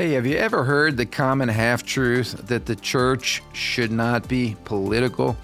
[0.00, 4.56] Hey, have you ever heard the common half truth that the church should not be
[4.64, 5.36] political?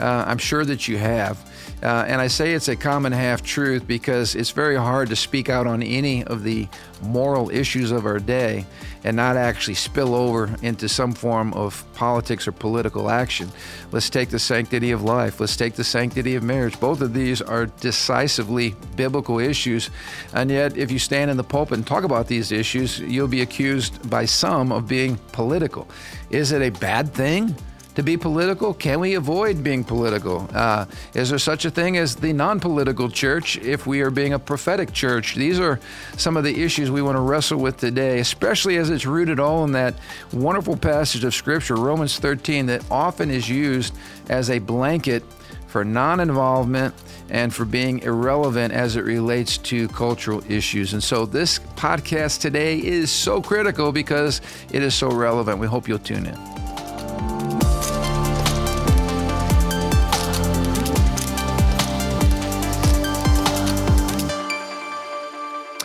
[0.00, 1.38] Uh, I'm sure that you have.
[1.82, 5.48] Uh, and I say it's a common half truth because it's very hard to speak
[5.48, 6.68] out on any of the
[7.02, 8.66] moral issues of our day
[9.02, 13.50] and not actually spill over into some form of politics or political action.
[13.92, 15.40] Let's take the sanctity of life.
[15.40, 16.78] Let's take the sanctity of marriage.
[16.78, 19.88] Both of these are decisively biblical issues.
[20.34, 23.40] And yet, if you stand in the pulpit and talk about these issues, you'll be
[23.40, 25.88] accused by some of being political.
[26.30, 27.54] Is it a bad thing?
[27.94, 28.72] to be political?
[28.72, 30.48] Can we avoid being political?
[30.54, 34.32] Uh, is there such a thing as the non political church if we are being
[34.32, 35.34] a prophetic church?
[35.34, 35.80] These are
[36.16, 39.64] some of the issues we want to wrestle with today, especially as it's rooted all
[39.64, 39.94] in that
[40.32, 43.94] wonderful passage of Scripture, Romans 13, that often is used
[44.28, 45.22] as a blanket
[45.70, 46.94] for non involvement
[47.30, 50.92] and for being irrelevant as it relates to cultural issues.
[50.92, 54.40] And so this podcast today is so critical because
[54.72, 55.58] it is so relevant.
[55.58, 56.60] We hope you'll tune in.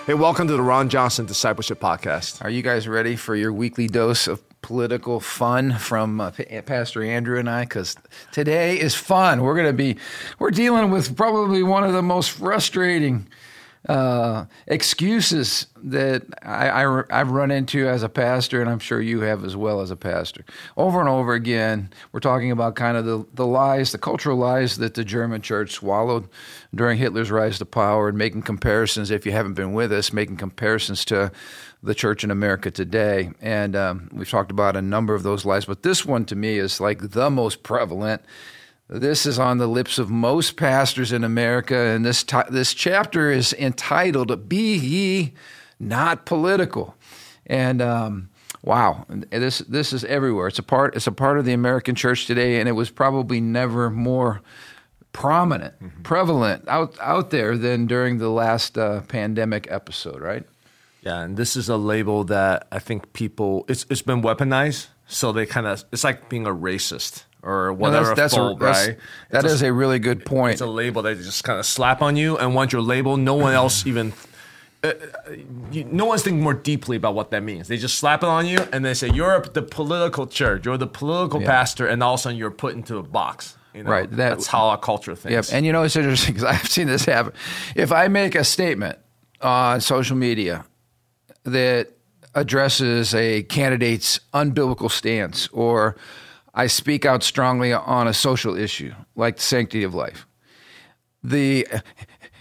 [0.08, 2.44] Hey, welcome to the Ron Johnson Discipleship Podcast.
[2.44, 6.32] Are you guys ready for your weekly dose of political fun from uh,
[6.66, 7.66] Pastor Andrew and I?
[7.66, 7.96] Because
[8.32, 9.44] today is fun.
[9.44, 9.98] We're going to be,
[10.40, 13.28] we're dealing with probably one of the most frustrating
[13.88, 19.22] uh, excuses that I, I, have run into as a pastor, and I'm sure you
[19.22, 20.44] have as well as a pastor.
[20.76, 24.78] Over and over again, we're talking about kind of the, the lies, the cultural lies
[24.78, 26.28] that the German church swallowed
[26.74, 30.38] during Hitler's rise to power, and making comparisons, if you haven't been with us, making
[30.38, 31.32] comparisons to
[31.86, 33.32] the church in America today.
[33.42, 36.58] And um, we've talked about a number of those lies, but this one to me
[36.58, 38.22] is like the most prevalent
[38.88, 43.32] this is on the lips of most pastors in America, and this t- this chapter
[43.32, 45.34] is entitled "Be Ye
[45.80, 46.96] Not Political."
[47.48, 48.30] And um,
[48.62, 50.48] wow, this this is everywhere.
[50.48, 50.96] It's a part.
[50.96, 54.42] It's a part of the American church today, and it was probably never more
[55.14, 56.04] prominent, mm-hmm.
[56.04, 60.46] prevalent out out there than during the last uh, pandemic episode, right?
[61.06, 65.32] Yeah, and this is a label that I think people it's it's been weaponized, so
[65.32, 68.10] they kind of it's like being a racist or whatever.
[68.10, 68.98] No, that's, that's a, that's, right?
[69.30, 70.54] That is a, a, really good point.
[70.54, 73.36] It's a label they just kind of slap on you, and once your label, no
[73.36, 74.14] one else even.
[74.84, 74.94] Uh,
[75.72, 77.68] you, no one's thinking more deeply about what that means.
[77.68, 80.88] They just slap it on you, and they say you're the political church, you're the
[80.88, 81.48] political yeah.
[81.48, 83.58] pastor, and all of a sudden you're put into a box.
[83.76, 84.10] You know, right.
[84.10, 85.50] That, that's how our culture thinks.
[85.50, 85.58] Yep.
[85.58, 87.34] And you know it's interesting because I've seen this happen.
[87.76, 88.98] If I make a statement
[89.42, 90.66] on social media
[91.46, 91.92] that
[92.34, 95.96] addresses a candidate's unbiblical stance or
[96.54, 100.26] I speak out strongly on a social issue like the sanctity of life.
[101.24, 101.68] The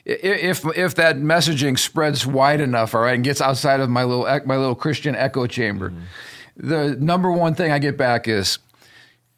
[0.05, 4.25] if if that messaging spreads wide enough, all right, and gets outside of my little
[4.47, 6.69] my little Christian echo chamber, mm-hmm.
[6.69, 8.59] the number one thing I get back is,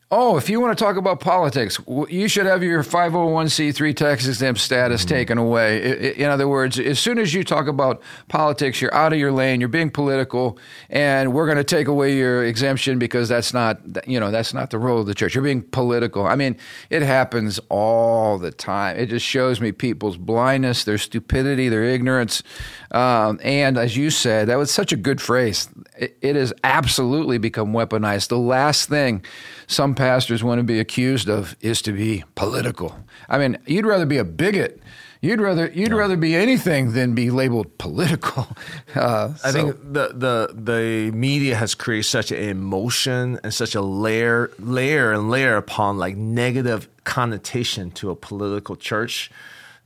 [0.09, 4.61] Oh, if you want to talk about politics, you should have your 501c3 tax exempt
[4.61, 5.09] status mm-hmm.
[5.09, 6.15] taken away.
[6.15, 9.59] In other words, as soon as you talk about politics, you're out of your lane,
[9.59, 14.21] you're being political, and we're going to take away your exemption because that's not, you
[14.21, 15.35] know, that's not the role of the church.
[15.35, 16.25] You're being political.
[16.25, 16.57] I mean,
[16.89, 18.97] it happens all the time.
[18.97, 22.45] It just shows me people's blindness, their stupidity, their ignorance.
[22.93, 25.69] Um, and as you said, that was such a good phrase.
[25.99, 28.29] It, has absolutely become weaponized.
[28.29, 29.25] The last thing
[29.67, 32.97] some pastors want to be accused of is to be political.
[33.29, 34.81] I mean, you'd rather be a bigot.
[35.23, 38.49] You'd rather you'd rather be anything than be labeled political.
[38.95, 39.53] Uh, I so.
[39.53, 45.13] think the the the media has created such an emotion and such a layer layer
[45.13, 49.31] and layer upon like negative connotation to a political church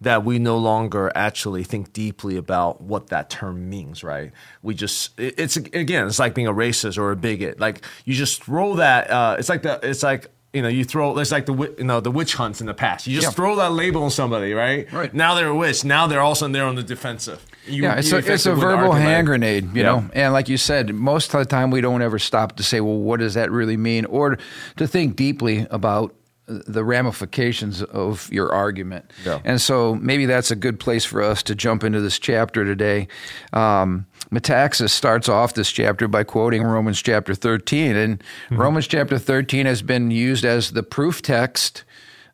[0.00, 4.33] that we no longer actually think deeply about what that term means, right?
[4.62, 7.61] We just it's again, it's like being a racist or a bigot.
[7.61, 9.10] Like you just throw that.
[9.10, 12.00] Uh, it's like the it's like you know, you throw it's like the you know
[12.00, 13.06] the witch hunts in the past.
[13.06, 13.33] You just yeah.
[13.33, 14.91] throw that label on somebody, right?
[14.93, 15.12] Right.
[15.12, 15.84] Now they're a witch.
[15.84, 17.44] Now they're all of a sudden they're on the defensive.
[17.66, 19.91] You, yeah, it's a, it's a verbal hand grenade, you yeah.
[19.91, 20.10] know.
[20.15, 22.97] And like you said, most of the time we don't ever stop to say, well,
[22.97, 24.39] what does that really mean, or
[24.78, 26.15] to think deeply about
[26.50, 29.10] the ramifications of your argument.
[29.24, 29.41] Yeah.
[29.44, 33.06] And so maybe that's a good place for us to jump into this chapter today.
[33.52, 37.97] Um, Metaxas starts off this chapter by quoting Romans chapter 13.
[37.97, 38.56] And mm-hmm.
[38.56, 41.84] Romans chapter 13 has been used as the proof text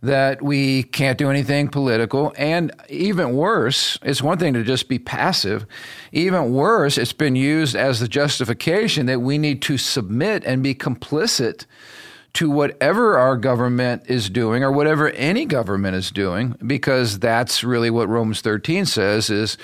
[0.03, 2.33] that we can't do anything political.
[2.37, 5.67] And even worse, it's one thing to just be passive.
[6.13, 10.75] Even worse, it's been used as the justification that we need to submit and be
[10.75, 11.67] complicit
[12.37, 17.89] to whatever our government is doing or whatever any government is doing because that's really
[17.89, 19.57] what Romans 13 says is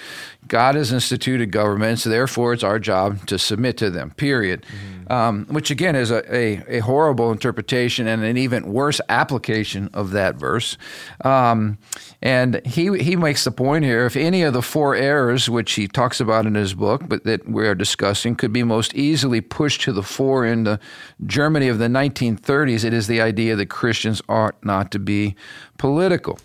[0.48, 5.01] God has instituted governments therefore it's our job to submit to them period mm-hmm.
[5.12, 10.12] Um, which again is a, a, a, horrible interpretation and an even worse application of
[10.12, 10.78] that verse
[11.22, 11.76] um,
[12.22, 15.86] and he he makes the point here if any of the four errors which he
[15.86, 19.82] talks about in his book but that we are discussing could be most easily pushed
[19.82, 20.80] to the fore in the
[21.26, 25.36] Germany of the 1930s it is the idea that Christians ought not to be
[25.76, 26.38] political.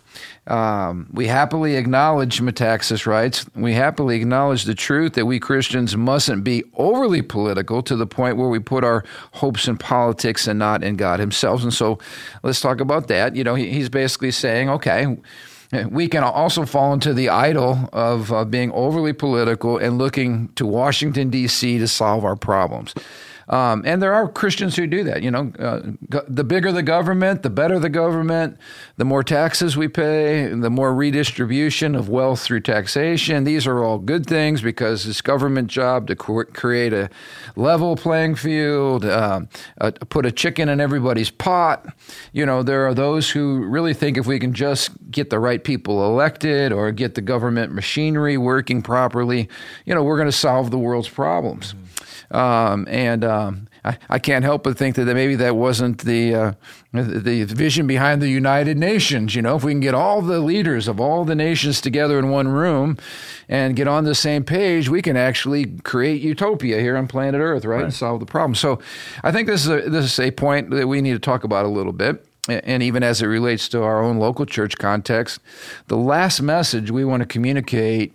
[0.47, 6.43] Um, we happily acknowledge Metaxas writes, we happily acknowledge the truth that we Christians mustn't
[6.43, 9.03] be overly political to the point where we put our
[9.33, 11.63] hopes in politics and not in God Himself.
[11.63, 11.99] And so
[12.43, 13.35] let's talk about that.
[13.35, 15.17] You know, he, he's basically saying, okay,
[15.89, 20.65] we can also fall into the idol of uh, being overly political and looking to
[20.65, 21.77] Washington, D.C.
[21.77, 22.93] to solve our problems.
[23.49, 25.23] Um, and there are Christians who do that.
[25.23, 25.81] You know, uh,
[26.27, 28.57] the bigger the government, the better the government,
[28.97, 33.45] the more taxes we pay, the more redistribution of wealth through taxation.
[33.45, 37.09] These are all good things because it's government job to create a
[37.55, 39.41] level playing field, uh,
[39.79, 41.85] uh, put a chicken in everybody's pot.
[42.33, 45.63] You know, there are those who really think if we can just get the right
[45.63, 49.47] people elected or get the government machinery working properly,
[49.85, 51.73] you know, we're going to solve the world's problems.
[51.73, 51.86] Mm-hmm.
[52.29, 56.51] Um, and um, I, I, can't help but think that maybe that wasn't the uh,
[56.91, 59.33] the vision behind the United Nations.
[59.33, 62.29] You know, if we can get all the leaders of all the nations together in
[62.29, 62.97] one room
[63.47, 67.63] and get on the same page, we can actually create utopia here on planet Earth,
[67.63, 67.83] right, right.
[67.85, 68.55] and solve the problem.
[68.55, 68.79] So,
[69.23, 71.63] I think this is a, this is a point that we need to talk about
[71.63, 75.39] a little bit and even as it relates to our own local church context,
[75.87, 78.13] the last message we want to communicate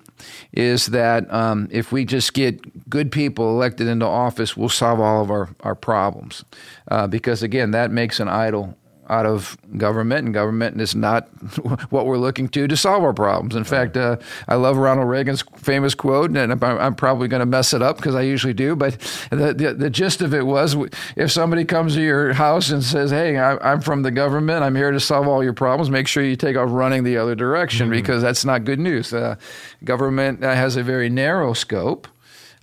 [0.53, 5.23] is that um, if we just get good people elected into office, we'll solve all
[5.23, 6.45] of our, our problems.
[6.91, 8.77] Uh, because again, that makes an idol
[9.09, 11.29] out of government, and government is not
[11.91, 13.57] what we're looking to to solve our problems.
[13.57, 14.17] In fact, uh,
[14.49, 17.97] I love Ronald Reagan's famous quote, and I'm, I'm probably going to mess it up
[17.97, 18.77] because I usually do.
[18.77, 18.99] But
[19.31, 20.77] the, the, the gist of it was,
[21.17, 24.63] if somebody comes to your house and says, "Hey, I, am from the government.
[24.63, 27.35] I'm here to solve all your problems," make sure you take off running the other
[27.35, 27.97] direction mm-hmm.
[27.97, 29.13] because that's not good news.
[29.13, 29.37] Uh,
[29.85, 32.09] government has a very narrow scope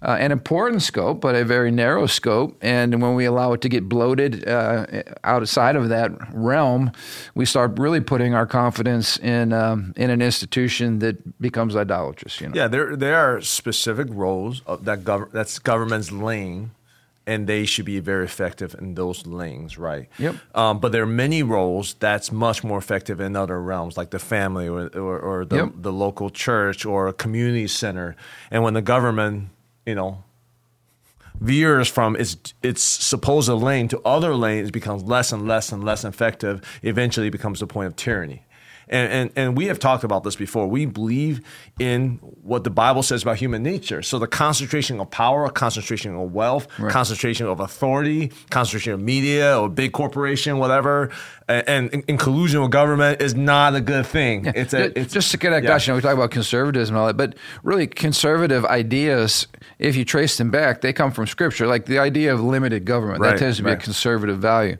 [0.01, 2.57] uh, an important scope, but a very narrow scope.
[2.61, 4.85] And when we allow it to get bloated uh,
[5.23, 6.91] outside of that realm,
[7.35, 12.39] we start really putting our confidence in um, in an institution that becomes idolatrous.
[12.39, 12.55] You know?
[12.55, 16.71] Yeah, there there are specific roles that gov- that's government's lane,
[17.29, 20.09] And they should be very effective in those lanes, right?
[20.17, 20.35] Yep.
[20.55, 24.17] Um, but there are many roles that's much more effective in other realms, like the
[24.17, 25.73] family or, or, or the, yep.
[25.75, 28.15] the local church or a community center.
[28.49, 29.49] And when the government
[29.85, 30.23] you know,
[31.39, 36.03] veers from its its supposed lane to other lanes becomes less and less and less
[36.03, 36.61] effective.
[36.83, 38.43] Eventually, becomes the point of tyranny.
[38.89, 40.67] And, and, and we have talked about this before.
[40.67, 41.41] We believe
[41.79, 44.01] in what the Bible says about human nature.
[44.01, 46.91] So the concentration of power, concentration of wealth, right.
[46.91, 51.11] concentration of authority, concentration of media or big corporation, whatever,
[51.47, 54.45] and, and in collusion with government is not a good thing.
[54.45, 54.51] Yeah.
[54.55, 55.69] It's a it's, just to get at yeah.
[55.69, 59.47] gosh, you know, we talk about conservatism and all that, but really conservative ideas,
[59.77, 61.67] if you trace them back, they come from Scripture.
[61.67, 63.79] Like the idea of limited government, right, that tends to be right.
[63.79, 64.77] a conservative value.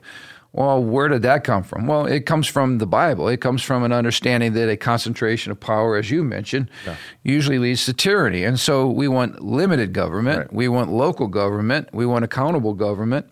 [0.52, 1.86] Well, where did that come from?
[1.86, 3.28] Well, it comes from the Bible.
[3.28, 6.96] It comes from an understanding that a concentration of power, as you mentioned, yeah.
[7.22, 8.42] usually leads to tyranny.
[8.42, 10.52] And so we want limited government, right.
[10.52, 13.26] we want local government, we want accountable government,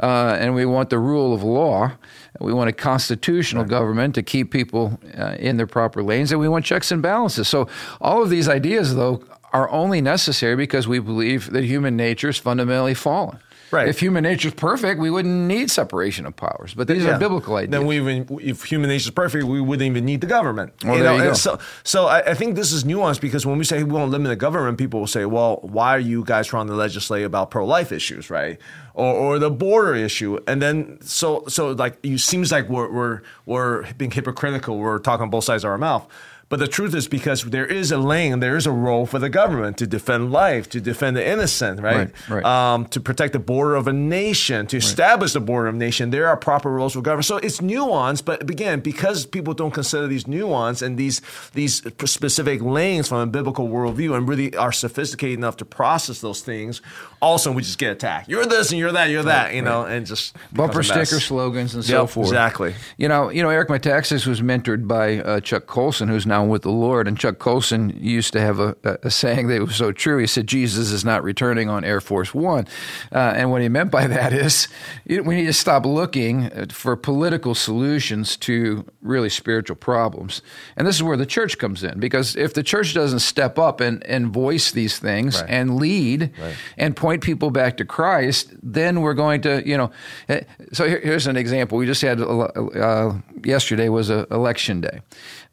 [0.00, 1.92] uh, and we want the rule of law.
[2.38, 3.70] We want a constitutional right.
[3.70, 7.48] government to keep people uh, in their proper lanes, and we want checks and balances.
[7.48, 7.66] So
[8.00, 12.36] all of these ideas, though, are only necessary because we believe that human nature is
[12.36, 13.38] fundamentally fallen.
[13.70, 13.88] Right.
[13.88, 16.74] If human nature is perfect, we wouldn't need separation of powers.
[16.74, 17.16] But these yeah.
[17.16, 17.72] are biblical ideas.
[17.72, 20.72] Then we even, if human nature is perfect, we wouldn't even need the government.
[20.84, 21.16] Well, you know?
[21.16, 21.32] you go.
[21.34, 24.30] So, so I, I, think this is nuanced because when we say we won't limit
[24.30, 27.92] the government, people will say, "Well, why are you guys trying to legislate about pro-life
[27.92, 28.58] issues, right?
[28.94, 33.22] Or, or the border issue?" And then so so like it seems like we're we're
[33.44, 34.78] we're being hypocritical.
[34.78, 36.06] We're talking both sides of our mouth.
[36.48, 39.28] But the truth is because there is a lane, there is a role for the
[39.28, 42.10] government to defend life, to defend the innocent, right?
[42.28, 42.44] right, right.
[42.44, 46.08] Um, to protect the border of a nation, to establish the border of a nation.
[46.10, 47.26] There are proper roles for government.
[47.26, 51.20] So it's nuanced, but again, because people don't consider these nuance and these
[51.52, 56.40] these specific lanes from a biblical worldview and really are sophisticated enough to process those
[56.40, 56.80] things,
[57.20, 58.28] all of a sudden we just get attacked.
[58.28, 61.84] You're this and you're that, you're that, you know, and just bumper sticker slogans and
[61.84, 62.28] so forth.
[62.28, 62.74] Exactly.
[62.96, 66.62] You know, you know, Eric Metaxas was mentored by uh, Chuck Colson, who's now with
[66.62, 67.08] the Lord.
[67.08, 70.18] And Chuck Colson used to have a, a saying that was so true.
[70.18, 72.66] He said, Jesus is not returning on Air Force One.
[73.12, 74.68] Uh, and what he meant by that is
[75.06, 80.40] we need to stop looking for political solutions to really spiritual problems.
[80.76, 83.80] And this is where the church comes in, because if the church doesn't step up
[83.80, 85.50] and, and voice these things right.
[85.50, 86.54] and lead right.
[86.76, 89.90] and point people back to Christ, then we're going to, you know.
[90.28, 91.78] Eh, so here, here's an example.
[91.78, 95.00] We just had uh, yesterday was a election day.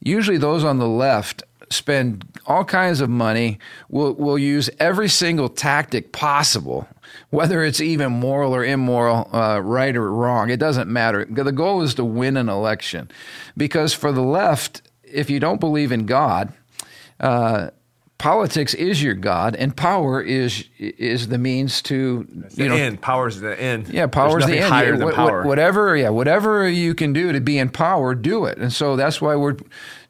[0.01, 3.59] Usually, those on the left spend all kinds of money.
[3.89, 6.87] Will will use every single tactic possible,
[7.29, 10.49] whether it's even moral or immoral, uh, right or wrong.
[10.49, 11.25] It doesn't matter.
[11.25, 13.09] The goal is to win an election,
[13.55, 16.51] because for the left, if you don't believe in God.
[17.17, 17.69] Uh,
[18.17, 23.01] politics is your god, and power is is the means to That's you know end.
[23.01, 23.89] Power is the end.
[23.89, 24.73] Yeah, power is the end.
[24.73, 25.43] Higher yeah, than power.
[25.43, 28.57] Whatever, yeah, whatever you can do to be in power, do it.
[28.57, 29.57] And so that's why we're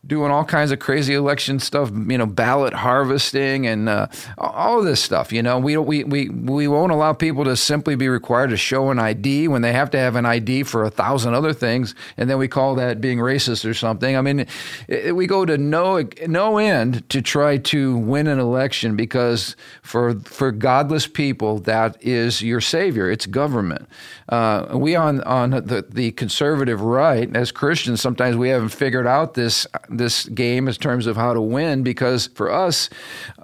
[0.08, 4.08] doing all kinds of crazy election stuff, you know, ballot harvesting and uh,
[4.38, 5.32] all this stuff.
[5.32, 8.92] You know, we, we, we, we won't allow people to simply be required to show
[8.92, 12.30] an ID when they have to have an ID for a thousand other things, and
[12.30, 14.16] then we call that being racist or something.
[14.16, 14.46] I mean,
[14.88, 20.20] it, we go to no no end to try to win an election because for
[20.22, 23.10] for godless people that is your savior.
[23.10, 23.88] It's government.
[24.30, 29.34] Uh, we on on the the conservative right as Christians sometimes we haven't figured out
[29.34, 32.90] this this game in terms of how to win because for us,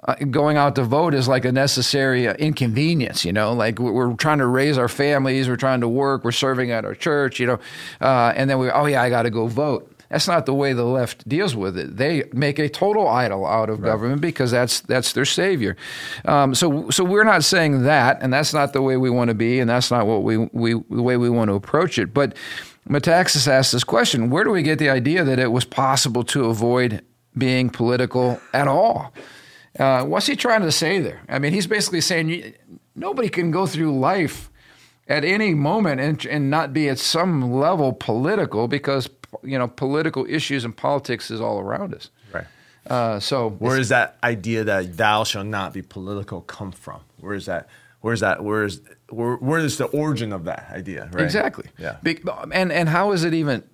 [0.04, 3.24] uh, going out to vote is like a necessary uh, inconvenience.
[3.24, 6.70] You know, like we're trying to raise our families, we're trying to work, we're serving
[6.70, 7.40] at our church.
[7.40, 7.58] You know,
[8.00, 9.88] uh, and then we oh yeah, I got to go vote.
[10.12, 11.96] That's not the way the left deals with it.
[11.96, 13.88] They make a total idol out of right.
[13.88, 15.74] government because that's that's their savior.
[16.26, 19.34] Um, so so we're not saying that, and that's not the way we want to
[19.34, 22.12] be, and that's not what we we the way we want to approach it.
[22.12, 22.36] But
[22.88, 26.46] Metaxas asked this question Where do we get the idea that it was possible to
[26.46, 27.02] avoid
[27.36, 29.12] being political at all?
[29.78, 31.22] Uh, what's he trying to say there?
[31.28, 32.54] I mean, he's basically saying
[32.94, 34.50] nobody can go through life
[35.08, 39.08] at any moment and, and not be at some level political because
[39.42, 42.10] you know political issues and politics is all around us.
[42.32, 42.46] Right.
[42.86, 47.00] Uh, so where does that idea that thou shall not be political come from?
[47.20, 47.68] Where is that?
[48.00, 48.44] Where's that?
[48.44, 48.80] Where's
[49.12, 51.08] where, where is the origin of that idea?
[51.12, 51.24] Right?
[51.24, 51.66] Exactly.
[51.78, 51.98] Yeah.
[52.04, 53.64] and and how is it even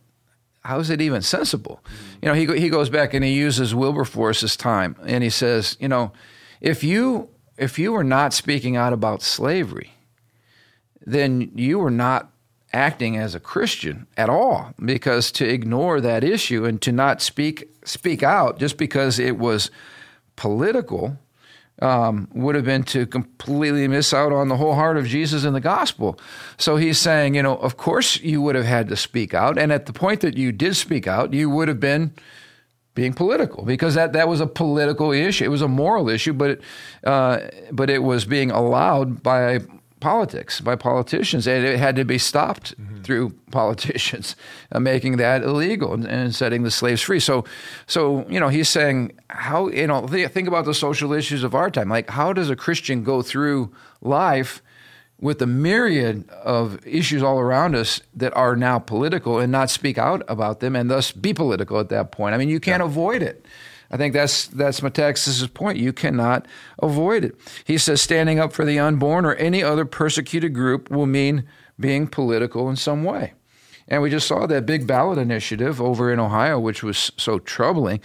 [0.62, 1.80] how is it even sensible?
[1.85, 2.18] Mm-hmm.
[2.23, 5.88] You know, he he goes back and he uses Wilberforce's time, and he says, you
[5.88, 6.12] know,
[6.61, 9.92] if you if you were not speaking out about slavery,
[11.04, 12.30] then you were not
[12.73, 17.68] acting as a Christian at all, because to ignore that issue and to not speak
[17.85, 19.71] speak out just because it was
[20.37, 21.18] political
[21.80, 25.52] um, would have been to completely miss out on the whole heart of Jesus in
[25.52, 26.18] the gospel.
[26.56, 29.58] So he's saying, you know, of course you would have had to speak out.
[29.58, 32.12] And at the point that you did speak out, you would have been
[32.94, 35.44] being political because that, that was a political issue.
[35.44, 36.61] It was a moral issue, but
[37.04, 37.38] uh,
[37.70, 39.61] but it was being allowed by
[40.00, 43.02] politics by politicians, and it had to be stopped mm-hmm.
[43.02, 44.37] through politicians
[44.73, 47.21] uh, making that illegal and, and, setting the slaves free.
[47.21, 47.45] So,
[47.87, 51.55] so you know, he's saying how you know th- think about the social issues of
[51.55, 51.88] our time.
[51.88, 54.62] Like, how does a Christian go through life?
[55.21, 59.99] With the myriad of issues all around us that are now political and not speak
[59.99, 62.37] out about them and thus be political at that point.
[62.37, 62.87] I mean, you can't yeah.
[62.87, 63.45] avoid it.
[63.90, 65.78] I think that's that's Metaxas' point.
[65.78, 66.47] You cannot
[66.83, 67.37] avoid it.
[67.64, 71.45] He says standing up for the unborn or any other persecuted group will mean
[71.80, 73.33] being political in some way.
[73.87, 78.00] And we just saw that big ballot initiative over in Ohio, which was so troubling,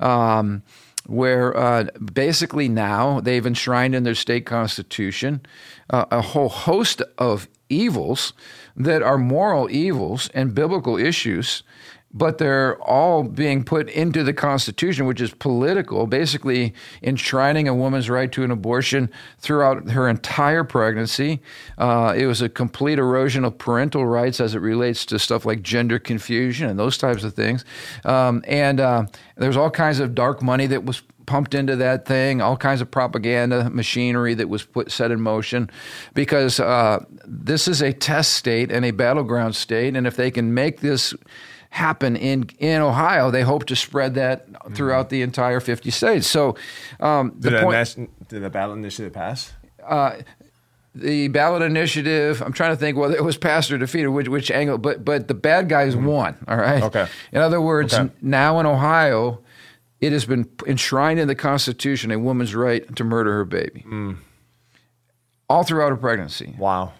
[0.00, 0.62] um,
[1.06, 5.40] where uh, basically now they've enshrined in their state constitution
[5.90, 8.32] uh, a whole host of evils
[8.76, 11.62] that are moral evils and biblical issues
[12.12, 16.72] but they're all being put into the Constitution, which is political, basically
[17.02, 21.40] enshrining a woman's right to an abortion throughout her entire pregnancy.
[21.76, 25.62] Uh, it was a complete erosion of parental rights as it relates to stuff like
[25.62, 27.64] gender confusion and those types of things.
[28.04, 32.40] Um, and uh, there's all kinds of dark money that was pumped into that thing,
[32.40, 35.68] all kinds of propaganda machinery that was put set in motion,
[36.14, 40.54] because uh, this is a test state and a battleground state, and if they can
[40.54, 41.12] make this
[41.70, 45.16] happen in in Ohio, they hope to spread that throughout mm-hmm.
[45.16, 46.26] the entire 50 states.
[46.26, 46.56] So,
[47.00, 49.52] um, did, the point, did the ballot initiative pass?
[49.86, 50.16] Uh,
[50.94, 52.42] the ballot initiative.
[52.42, 54.78] I'm trying to think whether it was passed or defeated, which which angle.
[54.78, 56.06] But but the bad guys mm-hmm.
[56.06, 56.36] won.
[56.48, 56.82] All right.
[56.82, 57.06] Okay.
[57.32, 58.12] In other words, okay.
[58.20, 59.40] now in Ohio,
[60.00, 64.16] it has been enshrined in the Constitution a woman's right to murder her baby, mm.
[65.48, 66.54] all throughout her pregnancy.
[66.58, 66.92] Wow.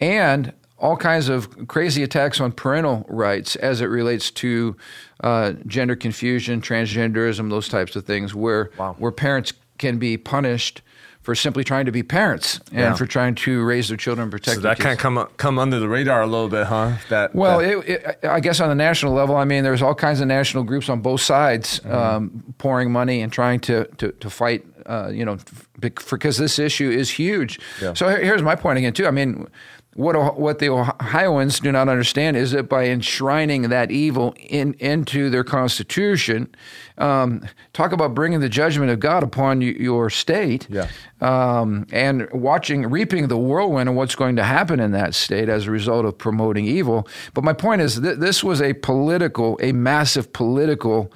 [0.00, 4.76] And all kinds of crazy attacks on parental rights as it relates to
[5.24, 8.94] uh, gender confusion, transgenderism, those types of things, where Wow.
[8.98, 10.82] where parents can be punished
[11.20, 12.94] for simply trying to be parents and Yeah.
[12.94, 15.78] for trying to raise their children and protect So that kind of come come under
[15.80, 16.92] the radar a little bit, huh?
[17.10, 17.88] That Well, that- it,
[18.22, 20.88] it, I guess on the national level, I mean, there's all kinds of national groups
[20.88, 21.94] on both sides Mm-hmm.
[21.94, 25.36] um, pouring money and trying to to, to fight, uh, you know,
[25.80, 27.58] because this issue is huge.
[27.82, 27.94] Yeah.
[27.94, 29.06] So here's my point again, too.
[29.06, 29.48] I mean,
[29.94, 35.28] what what the Ohioans do not understand is that by enshrining that evil in into
[35.28, 36.54] their constitution,
[36.98, 37.42] um,
[37.72, 40.86] talk about bringing the judgment of God upon your state Yeah.
[41.20, 45.66] um, and watching, reaping the whirlwind of what's going to happen in that state as
[45.66, 47.08] a result of promoting evil.
[47.34, 51.10] But my point is that this was a political, a massive political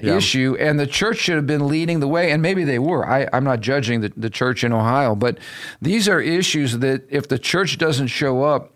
[0.00, 0.16] Yeah.
[0.16, 3.06] issue, and the church should have been leading the way, and maybe they were.
[3.06, 5.38] I, I'm not judging the, the church in Ohio, but
[5.82, 8.72] these are issues that if the church doesn't show up,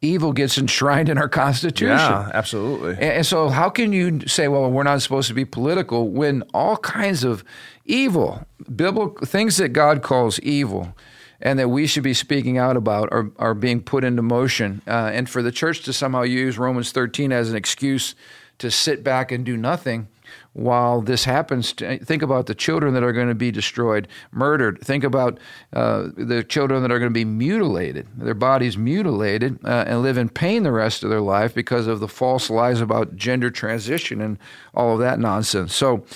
[0.00, 1.96] evil gets enshrined in our Constitution.
[1.96, 2.92] yeah, absolutely.
[2.92, 6.42] And and so, how can you say, well, we're not supposed to be political when
[6.54, 7.42] all kinds of
[7.84, 10.94] evil, biblical things that God calls evil,
[11.40, 14.82] and that we should be speaking out about are, are being put into motion?
[14.86, 18.14] Uh, and for the church to somehow use Romans 13 as an excuse
[18.58, 20.08] to sit back and do nothing
[20.56, 24.80] while this happens, think about the children that are going to be destroyed, murdered.
[24.80, 25.38] Think about
[25.74, 30.16] uh, the children that are going to be mutilated, their bodies mutilated, uh, and live
[30.16, 34.22] in pain the rest of their life because of the false lies about gender transition
[34.22, 34.38] and
[34.72, 35.74] all of that nonsense.
[35.74, 36.06] So,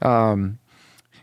[0.00, 0.58] um,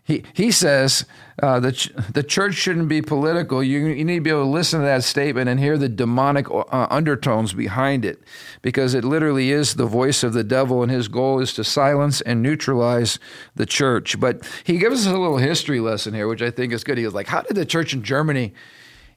[0.07, 1.05] he, he says
[1.43, 3.61] uh, the, ch- the church shouldn't be political.
[3.61, 6.49] You, you need to be able to listen to that statement and hear the demonic
[6.49, 8.23] uh, undertones behind it
[8.61, 12.21] because it literally is the voice of the devil, and his goal is to silence
[12.21, 13.19] and neutralize
[13.55, 14.17] the church.
[14.17, 16.97] But he gives us a little history lesson here, which I think is good.
[16.97, 18.53] He was like, How did the church in Germany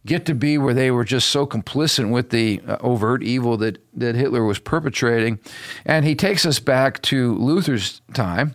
[0.06, 3.78] get to be where they were just so complicit with the uh, overt evil that,
[3.94, 5.38] that Hitler was perpetrating.
[5.84, 8.54] And he takes us back to Luther's time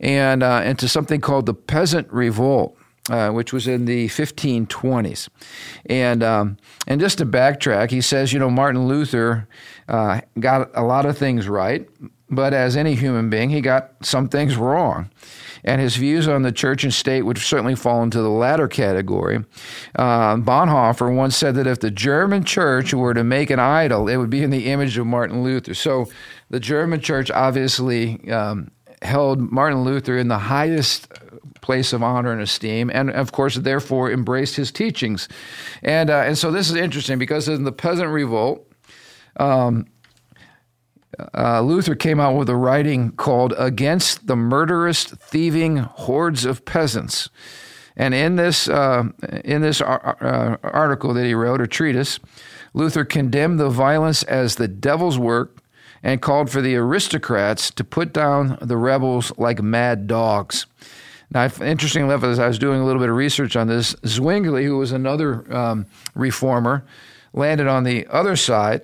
[0.00, 2.76] and, uh, to something called the Peasant Revolt.
[3.10, 5.30] Uh, which was in the 1520s,
[5.86, 9.48] and um, and just to backtrack, he says, you know, Martin Luther
[9.88, 11.88] uh, got a lot of things right,
[12.28, 15.08] but as any human being, he got some things wrong
[15.64, 19.44] and his views on the church and state would certainly fall into the latter category.
[19.96, 24.16] Uh, Bonhoeffer once said that if the German church were to make an idol, it
[24.16, 25.74] would be in the image of Martin Luther.
[25.74, 26.06] So
[26.50, 28.70] the German church obviously um,
[29.02, 31.12] held Martin Luther in the highest
[31.60, 35.28] place of honor and esteem, and of course, therefore, embraced his teachings.
[35.82, 38.66] And, uh, and so this is interesting because in the Peasant Revolt,
[41.34, 47.28] uh, Luther came out with a writing called Against the Murderous, Thieving Hordes of Peasants.
[47.96, 49.04] And in this, uh,
[49.44, 52.20] in this ar- uh, article that he wrote, a treatise,
[52.72, 55.58] Luther condemned the violence as the devil's work
[56.02, 60.66] and called for the aristocrats to put down the rebels like mad dogs.
[61.30, 64.64] Now, interesting enough, as I was doing a little bit of research on this, Zwingli,
[64.64, 66.84] who was another um, reformer,
[67.32, 68.82] landed on the other side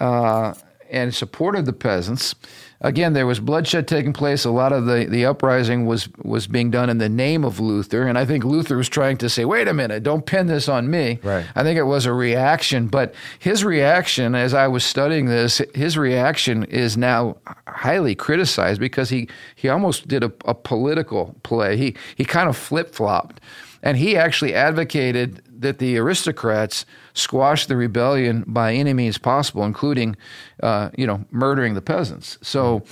[0.00, 0.54] uh,
[0.90, 2.34] and supported the peasants.
[2.80, 4.44] Again, there was bloodshed taking place.
[4.44, 8.06] A lot of the, the uprising was was being done in the name of Luther,
[8.06, 10.88] and I think Luther was trying to say, "Wait a minute, don't pin this on
[10.88, 11.44] me." Right.
[11.56, 15.98] I think it was a reaction, but his reaction, as I was studying this, his
[15.98, 21.76] reaction is now highly criticized because he he almost did a, a political play.
[21.76, 23.40] He he kind of flip flopped,
[23.82, 26.86] and he actually advocated that the aristocrats
[27.18, 30.16] squash the rebellion by any means possible, including,
[30.62, 32.38] uh, you know, murdering the peasants.
[32.42, 32.82] So,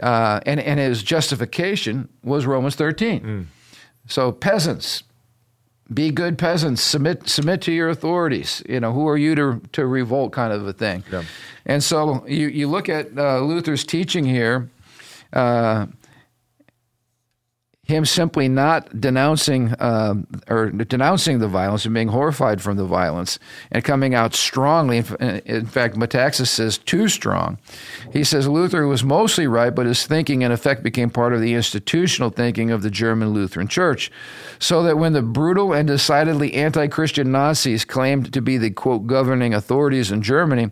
[0.00, 3.48] uh, and and his justification was Romans thirteen.
[4.06, 5.04] So peasants,
[5.92, 6.82] be good peasants.
[6.82, 8.62] Submit submit to your authorities.
[8.68, 10.32] You know, who are you to to revolt?
[10.32, 11.04] Kind of a thing.
[11.12, 11.22] Yeah.
[11.66, 14.68] And so you you look at uh, Luther's teaching here.
[15.32, 15.86] Uh,
[17.88, 23.38] him simply not denouncing um, or denouncing the violence and being horrified from the violence
[23.70, 24.98] and coming out strongly.
[24.98, 27.56] In, fact, Metaxas says too strong.
[28.12, 31.54] He says Luther was mostly right, but his thinking in effect became part of the
[31.54, 34.12] institutional thinking of the German Lutheran Church.
[34.58, 39.54] So that when the brutal and decidedly anti-Christian Nazis claimed to be the quote governing
[39.54, 40.70] authorities in Germany,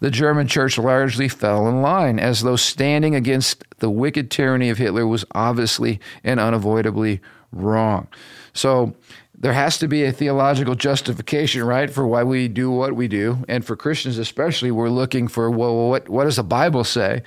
[0.00, 4.76] the German Church largely fell in line, as though standing against the wicked tyranny of
[4.76, 7.20] Hitler was obviously an and unavoidably
[7.52, 8.08] wrong.
[8.52, 8.94] So
[9.40, 13.44] there has to be a theological justification, right, for why we do what we do.
[13.48, 17.22] And for Christians especially, we're looking for, well, what, what does the Bible say?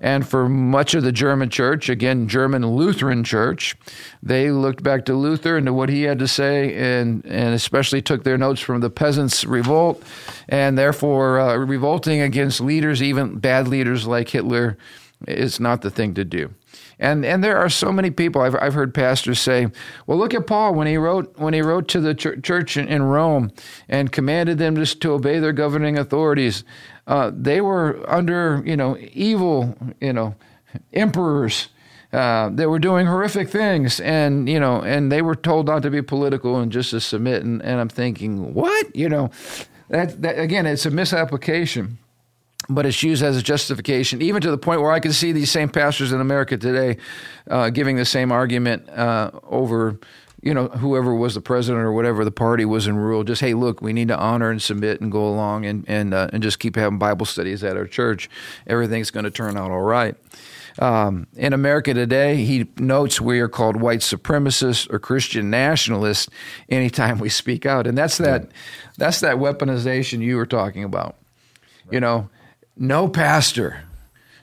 [0.00, 3.76] And for much of the German church, again, German Lutheran church,
[4.22, 8.00] they looked back to Luther and to what he had to say, and, and especially
[8.00, 10.00] took their notes from the peasants' revolt,
[10.48, 14.78] and therefore uh, revolting against leaders, even bad leaders like Hitler,
[15.26, 16.54] is not the thing to do.
[17.00, 19.68] And and there are so many people I've I've heard pastors say,
[20.06, 22.88] well, look at Paul when he wrote when he wrote to the ch- church in,
[22.88, 23.52] in, Rome
[23.88, 26.64] and commanded them just to obey their governing authorities.
[27.06, 30.34] Uh, they were under you know evil you know
[30.92, 31.68] emperors.
[32.12, 35.90] Uh, they were doing horrific things, and you know, and they were told not to
[35.90, 37.42] be political and just to submit.
[37.42, 38.96] And, and I'm thinking, what?
[38.96, 39.30] You know,
[39.90, 41.98] that, that again, it's a misapplication
[42.68, 45.50] but it's used as a justification, even to the point where I can see these
[45.50, 46.98] same pastors in America today
[47.50, 49.98] uh, giving the same argument uh, over,
[50.42, 53.24] you know, whoever was the president or whatever the party was in rule.
[53.24, 56.28] Just hey, look, we need to honor and submit and go along and and uh,
[56.32, 58.28] and just keep having Bible studies at our church.
[58.66, 60.14] Everything's going to turn out all right.
[60.78, 66.28] Um, in America today, he notes we are called white supremacists or Christian nationalists
[66.68, 68.50] anytime we speak out, and that's that.
[68.98, 71.16] That's that weaponization you were talking about.
[71.90, 72.28] You know
[72.78, 73.82] no pastor,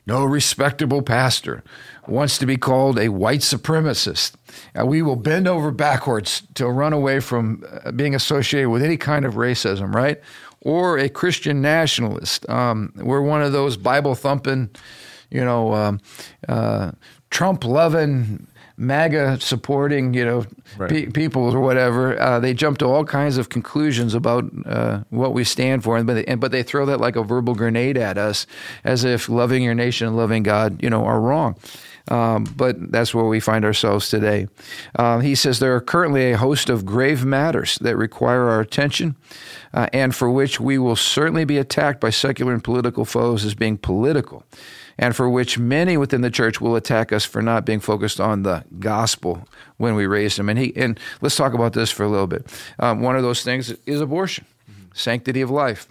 [0.06, 1.64] no respectable pastor
[2.08, 4.34] wants to be called a white supremacist.
[4.74, 8.98] And we will bend over backwards to run away from uh, being associated with any
[8.98, 10.22] kind of racism, right?
[10.62, 12.48] Or a Christian nationalist.
[12.50, 14.70] Um, we're one of those Bible thumping,
[15.32, 16.00] you know, um,
[16.48, 16.92] uh,
[17.32, 20.46] Trump loving MAGA supporting, you know,
[20.78, 20.90] right.
[20.90, 25.34] pe- people or whatever, uh, they jump to all kinds of conclusions about uh, what
[25.34, 27.98] we stand for, and but, they, and but they throw that like a verbal grenade
[27.98, 28.46] at us,
[28.84, 31.56] as if loving your nation and loving God, you know, are wrong.
[32.08, 34.48] Um, but that's where we find ourselves today.
[34.96, 39.16] Uh, he says there are currently a host of grave matters that require our attention,
[39.74, 43.56] uh, and for which we will certainly be attacked by secular and political foes as
[43.56, 44.44] being political
[44.98, 48.44] and for which many within the church will attack us for not being focused on
[48.44, 50.50] the gospel when we raise them.
[50.50, 52.48] And he and let's talk about this for a little bit.
[52.80, 54.90] Um, one of those things is abortion, mm-hmm.
[54.94, 55.88] sanctity of life.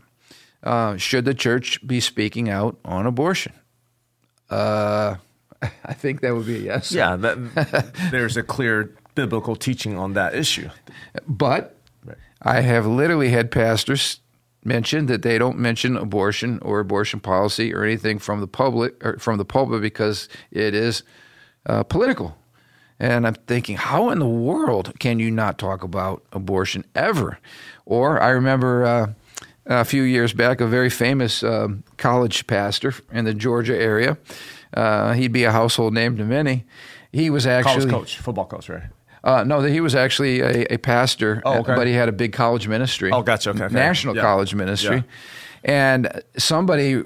[0.62, 3.52] Uh, should the church be speaking out on abortion?
[4.48, 5.16] Uh,
[5.84, 6.92] I think that would be a yes.
[6.92, 10.70] Yeah, that, there's a clear biblical teaching on that issue.
[11.26, 12.16] But right.
[12.42, 14.20] I have literally had pastors
[14.64, 19.18] mentioned that they don't mention abortion or abortion policy or anything from the public or
[19.18, 21.02] from the pulpit because it is
[21.66, 22.36] uh, political.
[22.98, 27.38] And I'm thinking, how in the world can you not talk about abortion ever?
[27.84, 29.06] Or I remember uh,
[29.66, 34.16] a few years back, a very famous uh, college pastor in the Georgia area.
[34.72, 36.64] Uh, he'd be a household name to many.
[37.12, 38.84] He was actually college coach, football coach, right?
[39.24, 41.74] Uh, no, he was actually a, a pastor, oh, okay.
[41.74, 43.10] but he had a big college ministry.
[43.10, 43.50] Oh, gotcha.
[43.50, 43.74] Okay, okay.
[43.74, 44.22] National yeah.
[44.22, 44.96] college ministry.
[44.96, 45.02] Yeah.
[45.64, 47.02] And somebody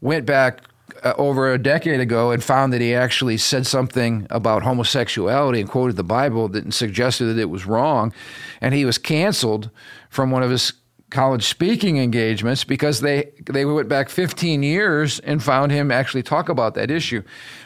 [0.00, 0.62] went back
[1.04, 5.70] uh, over a decade ago and found that he actually said something about homosexuality and
[5.70, 8.12] quoted the Bible that suggested that it was wrong.
[8.60, 9.70] And he was canceled
[10.08, 10.72] from one of his
[11.10, 16.48] college speaking engagements because they they went back 15 years and found him actually talk
[16.48, 17.22] about that issue.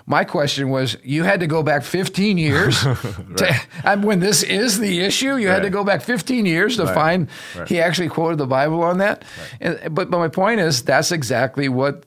[0.07, 3.67] My question was, you had to go back 15 years right.
[3.85, 5.37] to, when this is the issue.
[5.37, 5.55] You right.
[5.55, 6.95] had to go back 15 years to right.
[6.95, 7.29] find
[7.67, 9.25] he actually quoted the Bible on that.
[9.61, 12.05] And, but but my point is, that's exactly what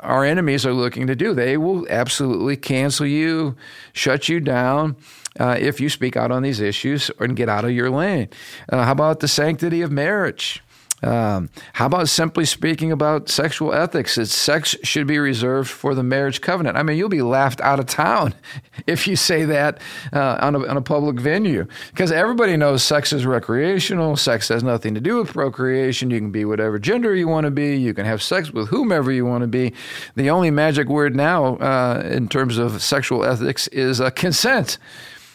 [0.00, 1.34] our enemies are looking to do.
[1.34, 3.56] They will absolutely cancel you,
[3.92, 4.96] shut you down.
[5.38, 8.28] Uh, if you speak out on these issues and get out of your lane.
[8.68, 10.60] Uh, how about the sanctity of marriage?
[11.02, 14.16] Um, how about simply speaking about sexual ethics?
[14.16, 16.76] That sex should be reserved for the marriage covenant.
[16.76, 18.34] I mean, you'll be laughed out of town
[18.86, 19.80] if you say that
[20.12, 24.16] uh, on, a, on a public venue because everybody knows sex is recreational.
[24.16, 26.10] Sex has nothing to do with procreation.
[26.10, 27.76] You can be whatever gender you want to be.
[27.76, 29.72] You can have sex with whomever you want to be.
[30.16, 34.78] The only magic word now uh, in terms of sexual ethics is uh, consent.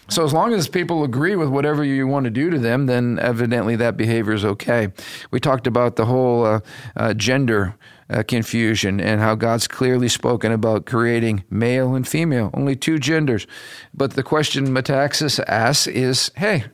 [0.07, 3.17] So as long as people agree with whatever you want to do to them, then
[3.19, 4.89] evidently that behavior is okay.
[5.31, 6.59] We talked about the whole uh,
[6.95, 7.75] uh, gender
[8.09, 13.47] uh, confusion and how God's clearly spoken about creating male and female, only two genders.
[13.93, 16.65] But the question Metaxas asks is, hey,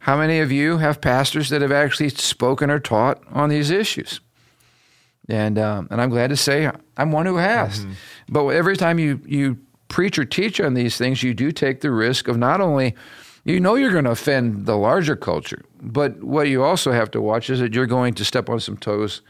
[0.00, 4.20] how many of you have pastors that have actually spoken or taught on these issues?
[5.28, 7.80] And um, and I'm glad to say I'm one who has.
[7.80, 7.92] Mm-hmm.
[8.30, 9.58] But every time you you
[9.90, 12.94] preach or teach on these things, you do take the risk of not only
[13.44, 17.20] you know you're going to offend the larger culture, but what you also have to
[17.20, 19.20] watch is that you're going to step on some toes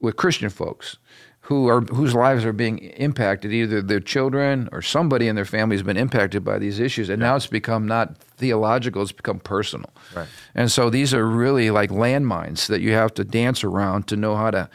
[0.00, 0.98] with Christian folks
[1.42, 3.52] who are whose lives are being impacted.
[3.52, 7.20] Either their children or somebody in their family has been impacted by these issues, and
[7.20, 7.28] yeah.
[7.28, 9.90] now it's become not theological; it's become personal.
[10.14, 10.26] Right.
[10.54, 14.34] And so these are really like landmines that you have to dance around to know
[14.34, 14.68] how to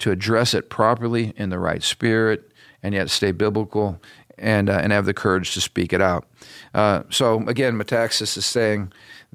[0.00, 2.50] to address it properly in the right spirit
[2.82, 4.00] and yet stay biblical
[4.38, 6.26] and, uh, and have the courage to speak it out.
[6.74, 8.92] Uh, so, again, Metaxas is saying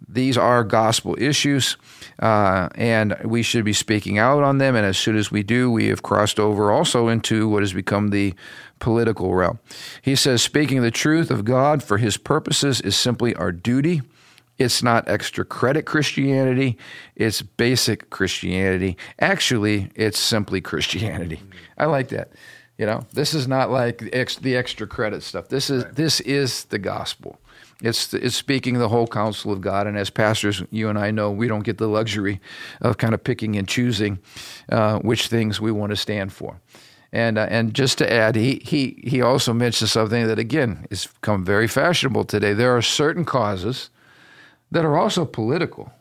[0.07, 1.77] these are gospel issues,
[2.19, 4.75] uh, and we should be speaking out on them.
[4.75, 8.09] And as soon as we do, we have crossed over also into what has become
[8.09, 8.33] the
[8.79, 9.59] political realm.
[10.01, 14.01] He says, speaking the truth of God for his purposes is simply our duty.
[14.57, 16.77] It's not extra credit Christianity,
[17.15, 18.97] it's basic Christianity.
[19.19, 21.41] Actually, it's simply Christianity.
[21.77, 22.31] I like that.
[22.81, 25.49] You know, this is not like the extra credit stuff.
[25.49, 25.95] This is right.
[25.95, 27.39] this is the gospel.
[27.79, 29.85] It's it's speaking the whole counsel of God.
[29.85, 32.41] And as pastors, you and I know we don't get the luxury
[32.81, 34.17] of kind of picking and choosing
[34.69, 36.59] uh, which things we want to stand for.
[37.13, 41.05] And uh, and just to add, he he he also mentioned something that again has
[41.05, 42.53] become very fashionable today.
[42.53, 43.91] There are certain causes
[44.71, 45.93] that are also political,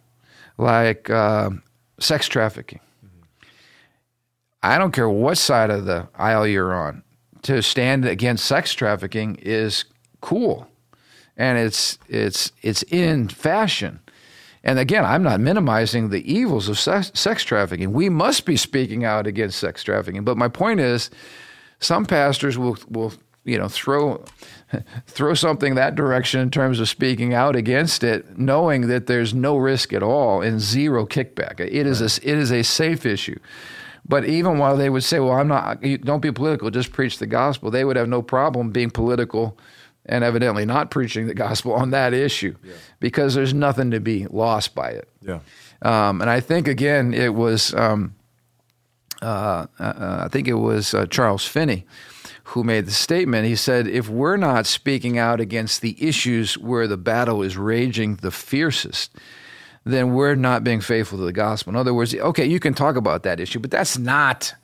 [0.56, 1.50] like uh,
[1.98, 2.80] sex trafficking.
[4.62, 7.02] I don't care what side of the aisle you're on.
[7.42, 9.86] To stand against sex trafficking is
[10.20, 10.68] cool,
[11.36, 14.00] and it's it's it's in fashion.
[14.62, 17.94] And again, I'm not minimizing the evils of sex, sex trafficking.
[17.94, 20.22] We must be speaking out against sex trafficking.
[20.22, 21.08] But my point is,
[21.78, 24.22] some pastors will will you know throw
[25.06, 29.56] throw something that direction in terms of speaking out against it, knowing that there's no
[29.56, 31.58] risk at all and zero kickback.
[31.60, 33.38] It is a, it is a safe issue.
[34.06, 37.26] But even while they would say, "Well, I'm not," don't be political, just preach the
[37.26, 37.70] gospel.
[37.70, 39.58] They would have no problem being political
[40.06, 42.72] and evidently not preaching the gospel on that issue yeah.
[42.98, 45.08] because there's nothing to be lost by it.
[45.22, 45.40] Yeah.
[45.82, 48.14] Um, and I think again, it was um,
[49.22, 51.86] uh, uh, I think it was uh, Charles Finney
[52.50, 53.46] who made the statement.
[53.46, 58.16] He said, if we're not speaking out against the issues where the battle is raging
[58.16, 59.14] the fiercest,
[59.84, 61.70] then we're not being faithful to the gospel.
[61.70, 64.54] In other words, okay, you can talk about that issue, but that's not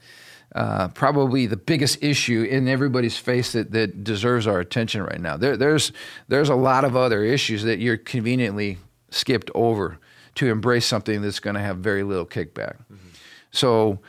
[0.55, 5.37] uh, probably the biggest issue in everybody's face that, that deserves our attention right now.
[5.37, 5.93] There, there's
[6.29, 8.79] there's a lot of other issues that you're conveniently
[9.11, 9.99] skipped over
[10.37, 12.77] to embrace something that's going to have very little kickback.
[12.93, 13.09] Mm-hmm.
[13.51, 14.01] So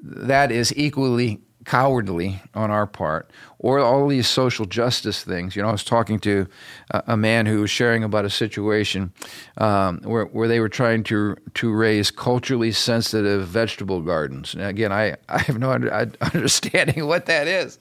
[0.00, 5.56] that is equally cowardly on our part, or all these social justice things.
[5.56, 6.46] You know, I was talking to
[6.92, 9.12] a, a man who was sharing about a situation
[9.58, 14.54] um, where where they were trying to to raise culturally sensitive vegetable gardens.
[14.54, 17.78] And again, I, I have no under, understanding what that is,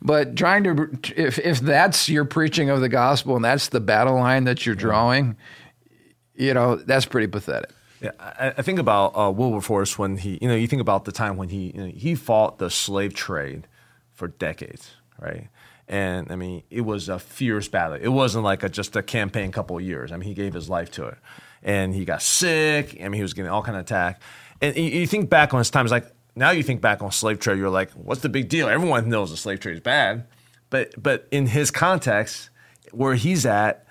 [0.00, 4.14] but trying to if if that's your preaching of the gospel and that's the battle
[4.14, 5.36] line that you're drawing,
[6.36, 7.70] you know, that's pretty pathetic.
[8.04, 11.12] Yeah, I, I think about uh, Wilberforce when he, you know, you think about the
[11.12, 13.66] time when he, you know, he fought the slave trade
[14.12, 15.48] for decades, right?
[15.88, 17.96] And I mean, it was a fierce battle.
[18.00, 20.12] It wasn't like a, just a campaign, couple years.
[20.12, 21.18] I mean, he gave his life to it,
[21.62, 22.98] and he got sick.
[23.00, 24.20] I mean, he was getting all kind of attack.
[24.60, 27.38] And you, you think back on his time, like now you think back on slave
[27.38, 28.68] trade, you're like, what's the big deal?
[28.68, 30.26] Everyone knows the slave trade is bad,
[30.68, 32.50] but but in his context,
[32.92, 33.83] where he's at,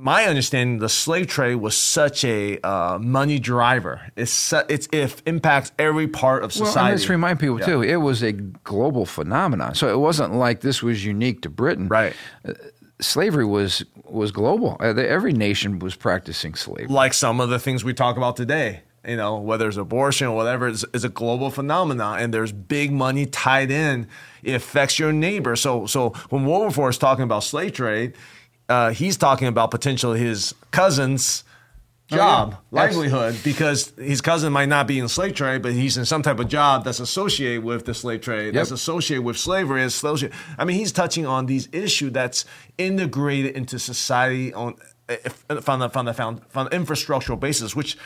[0.00, 4.10] my understanding, the slave trade was such a uh, money driver.
[4.16, 6.76] It's su- it's it impacts every part of society.
[6.76, 7.66] Well, let's remind people yeah.
[7.66, 9.74] too, it was a global phenomenon.
[9.74, 11.88] So it wasn't like this was unique to Britain.
[11.88, 12.14] Right.
[12.48, 12.54] Uh,
[13.00, 14.78] slavery was was global.
[14.80, 16.86] Uh, every nation was practicing slavery.
[16.88, 18.80] Like some of the things we talk about today.
[19.06, 22.92] You know, whether it's abortion or whatever, is, is a global phenomenon, and there's big
[22.92, 24.06] money tied in.
[24.42, 25.56] It affects your neighbor.
[25.56, 28.14] So, so when Wilberforce is talking about slave trade,
[28.70, 31.44] uh, he's talking about potentially his cousin's
[32.06, 32.82] job, oh, yeah.
[32.82, 36.38] livelihood, because his cousin might not be in slave trade, but he's in some type
[36.38, 38.54] of job that's associated with the slave trade, yep.
[38.54, 39.82] that's associated with slavery.
[39.82, 40.36] Associated.
[40.56, 42.44] I mean, he's touching on these issues that's
[42.78, 44.76] integrated into society on
[45.60, 47.98] from the from the found, from the infrastructural basis, which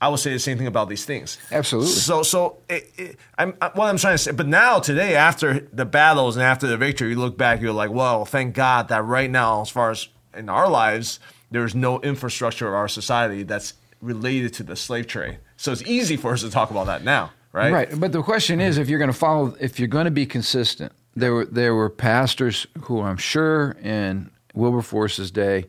[0.00, 1.38] I would say the same thing about these things.
[1.50, 1.90] Absolutely.
[1.90, 5.60] So, so it, it, I'm, I, what I'm trying to say, but now today, after
[5.72, 9.04] the battles and after the victory, you look back, you're like, well, thank God that
[9.04, 11.18] right now, as far as in our lives,
[11.50, 15.38] there's no infrastructure of our society that's related to the slave trade.
[15.56, 17.72] So it's easy for us to talk about that now, right?
[17.72, 18.00] Right.
[18.00, 20.92] But the question is, if you're going to follow, if you're going to be consistent,
[21.14, 25.66] there were there were pastors who I'm sure in Wilberforce's day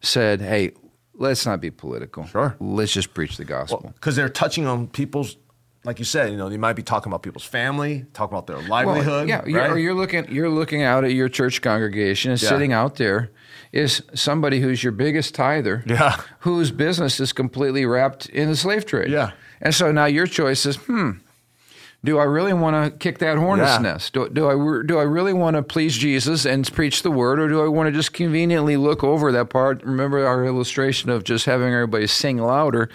[0.00, 0.72] said, "Hey,
[1.16, 2.26] let's not be political.
[2.26, 2.56] Sure.
[2.60, 3.92] Let's just preach the gospel.
[3.94, 5.36] Because they're touching on people's,
[5.84, 8.60] like you said, you know, they might be talking about people's family, talking about their
[8.68, 9.06] livelihood.
[9.06, 9.46] Well, yeah, right?
[9.48, 12.48] you're, or you're looking, you're looking out at your church congregation and yeah.
[12.48, 13.30] sitting out there
[13.72, 16.20] is somebody who's your biggest tither, yeah.
[16.40, 19.10] whose business is completely wrapped in the slave trade.
[19.10, 19.32] Yeah.
[19.60, 21.12] And so now your choice is, hmm,
[22.06, 23.78] do I really want to kick that hornet's Yeah.
[23.92, 24.12] nest?
[24.14, 27.48] Do, do I do I really want to please Jesus and preach the word, or
[27.48, 29.82] do I want to just conveniently look over that part?
[29.84, 32.88] Remember our illustration of just having everybody sing louder.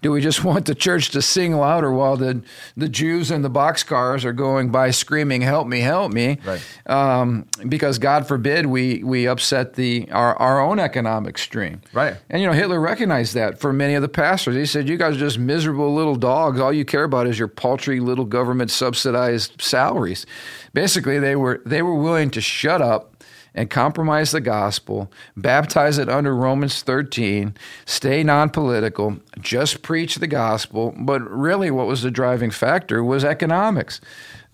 [0.00, 2.40] Do we just want the church to sing louder while the
[2.76, 6.38] the Jews in the boxcars are going by screaming, "Help me, help me"?
[6.46, 6.62] Right.
[6.86, 11.80] Um, because God forbid we we upset the our, our own economic stream.
[11.92, 12.16] Right.
[12.30, 14.54] And you know, Hitler recognized that for many of the pastors.
[14.54, 16.60] He said, "You guys are just miserable little dogs.
[16.60, 20.26] All you care about is your paltry little government subsidized salaries."
[20.72, 23.12] Basically, they were they were willing to shut up
[23.54, 30.94] and compromise the gospel, baptize it under Romans 13, stay non-political, just preach the gospel,
[30.98, 34.00] but really what was the driving factor was economics.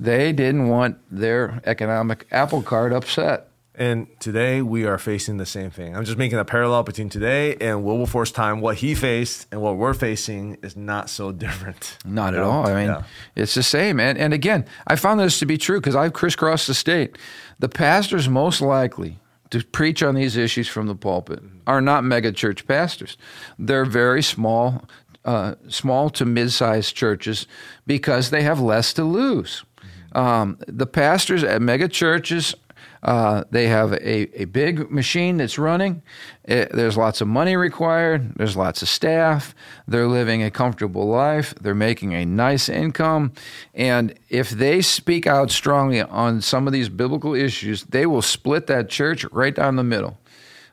[0.00, 3.48] They didn't want their economic apple cart upset.
[3.78, 5.94] And today we are facing the same thing.
[5.96, 8.60] I'm just making a parallel between today and Wilberforce time.
[8.60, 11.96] What he faced and what we're facing is not so different.
[12.04, 12.66] Not at all.
[12.66, 13.02] I mean, Yeah.
[13.36, 14.00] it's the same.
[14.00, 17.16] And, and again, I found this to be true because I've crisscrossed the state.
[17.60, 22.32] The pastors most likely to preach on these issues from the pulpit are not mega
[22.32, 23.16] church pastors.
[23.60, 24.84] They're very small,
[25.24, 27.46] uh, small to mid-sized churches
[27.86, 29.64] because they have less to lose.
[30.12, 32.54] Um, the pastors at mega churches,
[33.02, 36.02] uh, they have a, a big machine that's running.
[36.44, 38.34] It, there's lots of money required.
[38.34, 39.54] There's lots of staff.
[39.86, 41.54] They're living a comfortable life.
[41.60, 43.32] They're making a nice income.
[43.74, 48.66] And if they speak out strongly on some of these biblical issues, they will split
[48.66, 50.18] that church right down the middle.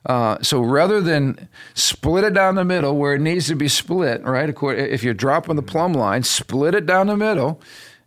[0.06, 4.24] Uh, so rather than split it down the middle where it needs to be split,
[4.24, 4.50] right?
[4.50, 7.60] If you're dropping the plumb line, split it down the middle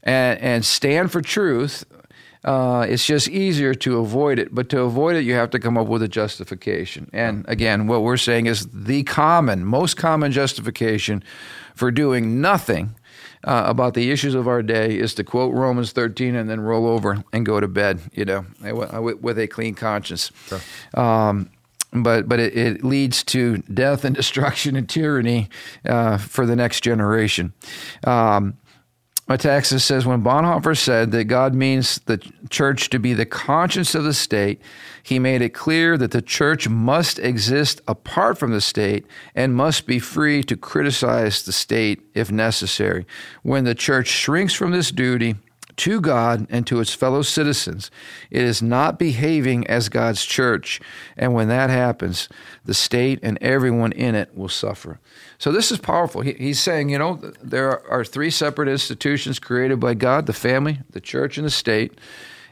[0.04, 1.84] and, and stand for truth.
[2.48, 4.54] Uh, it's just easier to avoid it.
[4.54, 7.10] But to avoid it, you have to come up with a justification.
[7.12, 11.22] And again, what we're saying is the common, most common justification
[11.74, 12.94] for doing nothing
[13.44, 16.86] uh, about the issues of our day is to quote Romans 13 and then roll
[16.86, 20.32] over and go to bed, you know, with with a clean conscience.
[20.94, 21.50] Um,
[21.92, 25.50] but but it, it leads to death and destruction and tyranny
[25.84, 27.52] uh, for the next generation.
[28.04, 28.56] Um,
[29.28, 32.16] Metaxas says when Bonhoeffer said that God means the
[32.48, 34.60] church to be the conscience of the state,
[35.02, 39.86] he made it clear that the church must exist apart from the state and must
[39.86, 43.06] be free to criticize the state if necessary.
[43.42, 45.36] When the church shrinks from this duty,
[45.78, 47.90] to God and to its fellow citizens.
[48.30, 50.80] It is not behaving as God's church.
[51.16, 52.28] And when that happens,
[52.64, 54.98] the state and everyone in it will suffer.
[55.38, 56.20] So this is powerful.
[56.20, 60.80] He, he's saying, you know, there are three separate institutions created by God the family,
[60.90, 61.98] the church, and the state.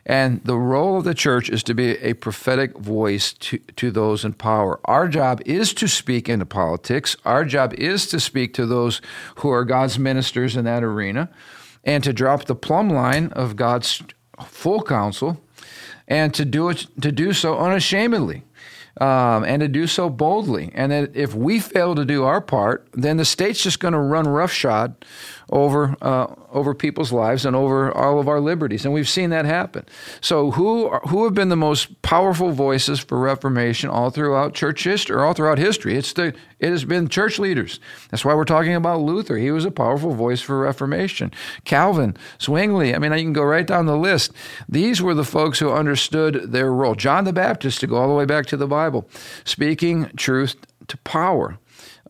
[0.09, 4.25] And the role of the church is to be a prophetic voice to, to those
[4.25, 4.79] in power.
[4.85, 7.17] Our job is to speak into politics.
[7.25, 9.01] Our job is to speak to those
[9.39, 11.29] who are God's ministers in that arena
[11.83, 14.01] and to drop the plumb line of God's
[14.45, 15.41] full counsel
[16.07, 18.45] and to do it to do so unashamedly.
[18.99, 20.71] Um, and to do so boldly.
[20.75, 24.01] And that if we fail to do our part, then the state's just going to
[24.01, 25.05] run roughshod
[25.51, 29.45] over uh, over people's lives and over all of our liberties, and we've seen that
[29.45, 29.85] happen.
[30.21, 34.83] So, who are, who have been the most powerful voices for Reformation all throughout church
[34.83, 35.97] history, or all throughout history?
[35.97, 37.79] It's the it has been church leaders.
[38.11, 39.37] That's why we're talking about Luther.
[39.37, 41.31] He was a powerful voice for Reformation.
[41.65, 42.95] Calvin, Zwingli.
[42.95, 44.33] I mean, you can go right down the list.
[44.69, 46.95] These were the folks who understood their role.
[46.95, 49.09] John the Baptist, to go all the way back to the Bible,
[49.45, 50.57] speaking truth
[50.89, 51.59] to power.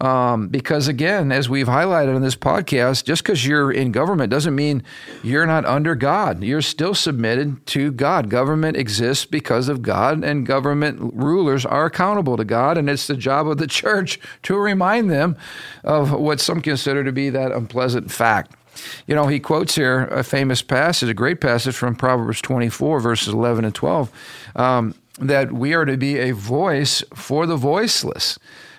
[0.00, 4.54] Um, because again, as we've highlighted in this podcast, just because you're in government doesn't
[4.54, 4.82] mean
[5.22, 6.42] you're not under God.
[6.42, 8.28] You're still submitted to God.
[8.28, 13.16] Government exists because of God, and government rulers are accountable to God, and it's the
[13.16, 15.37] job of the church to remind them
[15.82, 18.54] of what some consider to be that unpleasant fact.
[19.06, 23.32] You know, he quotes here a famous passage, a great passage from Proverbs 24, verses
[23.32, 24.11] 11 and 12,
[24.56, 28.38] um, that we are to be a voice for the voiceless.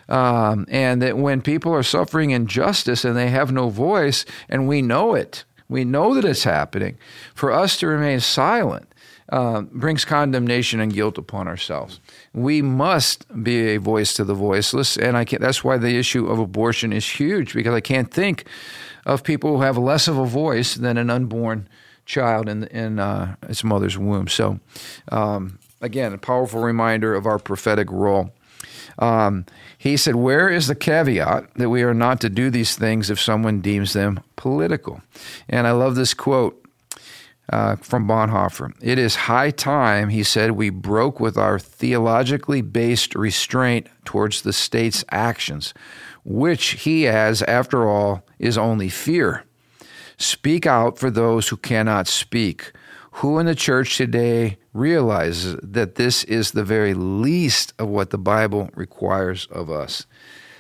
[0.10, 4.82] Um, and that when people are suffering injustice and they have no voice, and we
[4.82, 6.98] know it, we know that it's happening,
[7.36, 8.94] for us to remain silent
[9.30, 12.00] uh, brings condemnation and guilt upon ourselves.
[12.34, 16.28] We must be a voice to the voiceless, and I can't, that's why the issue
[16.28, 18.46] of abortion is huge because I can't think
[19.06, 21.68] of people who have less of a voice than an unborn
[22.06, 24.28] child in in uh, its mother's womb.
[24.28, 24.60] So,
[25.12, 28.32] um, again, a powerful reminder of our prophetic role.
[29.00, 29.46] Um,
[29.78, 33.20] he said, Where is the caveat that we are not to do these things if
[33.20, 35.02] someone deems them political?
[35.48, 36.64] And I love this quote
[37.50, 38.74] uh, from Bonhoeffer.
[38.82, 44.54] It is high time, he said, we broke with our theologically based restraint towards the
[44.54, 45.74] state's actions,
[46.24, 49.44] which he adds, after all, is only fear.
[50.18, 52.72] Speak out for those who cannot speak.
[53.12, 58.18] Who in the church today realizes that this is the very least of what the
[58.18, 60.06] Bible requires of us?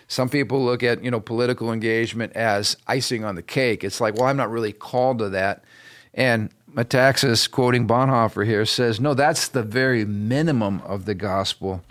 [0.08, 3.84] Some people look at, you know, political engagement as icing on the cake.
[3.84, 5.64] It's like, well, I'm not really called to that.
[6.14, 11.84] And Metaxas, quoting Bonhoeffer here, says, no, that's the very minimum of the gospel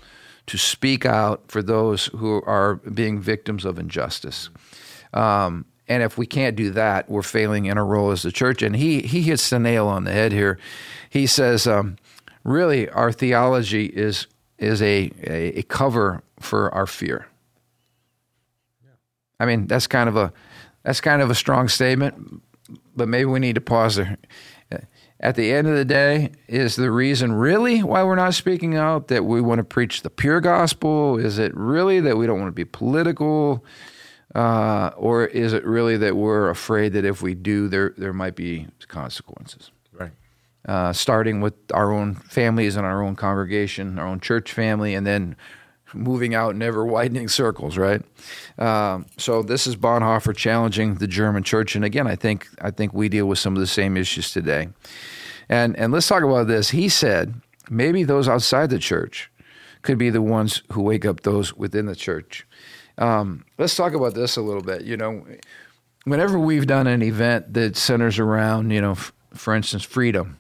[0.47, 4.49] to speak out for those who are being victims of injustice.
[5.13, 8.63] Um, and if we can't do that, we're failing in our role as the church.
[8.63, 10.59] And he, he hits the nail on the head here.
[11.11, 11.97] He says, um,
[12.47, 14.27] really, our theology is,
[14.59, 17.27] is a, a, a cover for our fear.
[19.39, 20.33] I mean, that's kind of a
[20.83, 22.41] that's kind of a strong statement,
[22.95, 24.17] but maybe we need to pause there.
[25.19, 29.09] At the end of the day, is the reason really why we're not speaking out
[29.09, 31.19] that we want to preach the pure gospel?
[31.19, 33.65] Is it really that we don't want to be political?
[34.35, 38.37] Uh, or is it really that we're afraid that if we do, there there might
[38.37, 39.71] be consequences?
[40.67, 45.07] Uh, starting with our own families and our own congregation, our own church family, and
[45.07, 45.37] then
[45.95, 48.03] moving out in ever widening circles, right?
[48.59, 52.93] Um, so this is Bonhoeffer challenging the German church, and again, I think I think
[52.93, 54.69] we deal with some of the same issues today.
[55.49, 56.71] And and let's talk about this.
[56.71, 57.41] He said
[57.71, 59.31] maybe those outside the church
[59.83, 62.47] could be the ones who wake up those within the church.
[62.99, 64.83] Um, let's talk about this a little bit.
[64.83, 65.25] You know,
[66.05, 70.39] whenever we've done an event that centers around, you know, f- for instance, freedom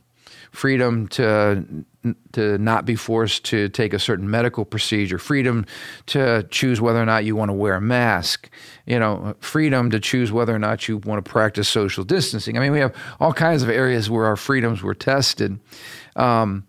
[0.56, 1.84] freedom to
[2.32, 5.66] to not be forced to take a certain medical procedure, freedom
[6.06, 8.48] to choose whether or not you want to wear a mask,
[8.86, 12.56] you know, freedom to choose whether or not you want to practice social distancing.
[12.56, 15.58] I mean, we have all kinds of areas where our freedoms were tested.
[16.14, 16.66] Um,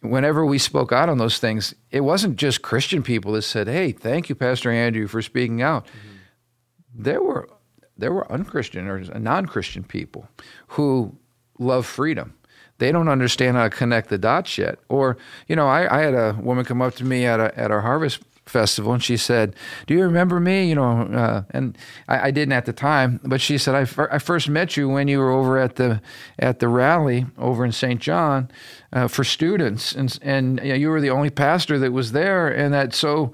[0.00, 3.92] whenever we spoke out on those things, it wasn't just Christian people that said, "Hey,
[3.92, 7.02] thank you, Pastor Andrew, for speaking out." Mm-hmm.
[7.04, 7.48] There were
[7.96, 10.28] there were unchristian or non-Christian people
[10.68, 11.16] who
[11.58, 12.34] love freedom
[12.78, 14.78] they don't understand how to connect the dots yet.
[14.88, 15.16] Or,
[15.48, 17.80] you know, I, I had a woman come up to me at a, at our
[17.80, 19.54] harvest festival and she said,
[19.86, 21.76] "Do you remember me?" You know, uh, and
[22.08, 25.08] I, I, didn't at the time, but she said, I, I first met you when
[25.08, 26.00] you were over at the
[26.38, 28.00] at the rally over in St.
[28.00, 28.50] John
[28.92, 32.48] uh, for students, and and you, know, you were the only pastor that was there,
[32.48, 33.32] and that so."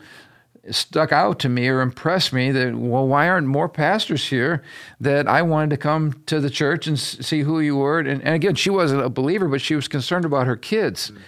[0.71, 4.62] Stuck out to me or impressed me that well why aren't more pastors here
[5.01, 8.35] that i wanted to come to the church and see who you were and, and
[8.35, 11.21] again she wasn't a believer but she was concerned about her kids mm-hmm.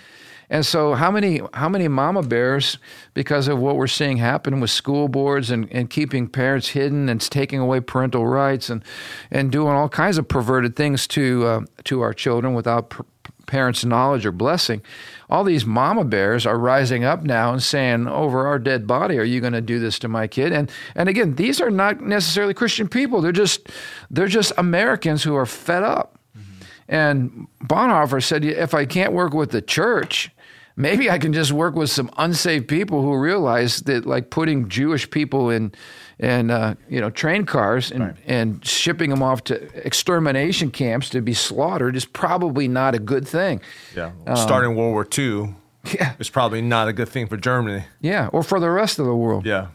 [0.48, 2.78] and so how many how many mama bears
[3.12, 7.20] because of what we're seeing happen with school boards and, and keeping parents hidden and
[7.20, 8.82] taking away parental rights and
[9.30, 13.02] and doing all kinds of perverted things to uh, to our children without pr-
[13.46, 14.82] parents' knowledge or blessing,
[15.30, 19.24] all these mama bears are rising up now and saying, "Over our dead body, are
[19.24, 22.54] you going to do this to my kid?" And and again, these are not necessarily
[22.54, 23.20] Christian people.
[23.20, 23.68] They're just
[24.10, 26.18] they're just Americans who are fed up.
[26.36, 26.64] Mm-hmm.
[26.88, 30.30] And Bonhoeffer said, "If I can't work with the church."
[30.78, 35.08] Maybe I can just work with some unsaved people who realize that, like putting Jewish
[35.10, 35.72] people in
[36.18, 38.16] and uh, you know train cars and, right.
[38.26, 43.26] and shipping them off to extermination camps to be slaughtered is probably not a good
[43.26, 43.60] thing.
[43.94, 45.54] Yeah, um, starting World War II,
[45.94, 47.84] yeah, is probably not a good thing for Germany.
[48.00, 49.46] Yeah, or for the rest of the world.
[49.46, 49.68] Yeah.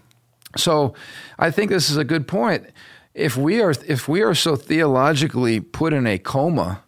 [0.58, 0.94] So,
[1.40, 2.66] I think this is a good point.
[3.14, 6.84] If we are if we are so theologically put in a coma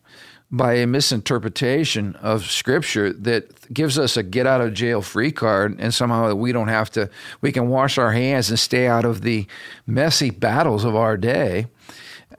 [0.53, 5.75] by a misinterpretation of scripture that gives us a get out of jail free card
[5.79, 7.09] and somehow we don't have to
[7.41, 9.47] we can wash our hands and stay out of the
[9.87, 11.65] messy battles of our day.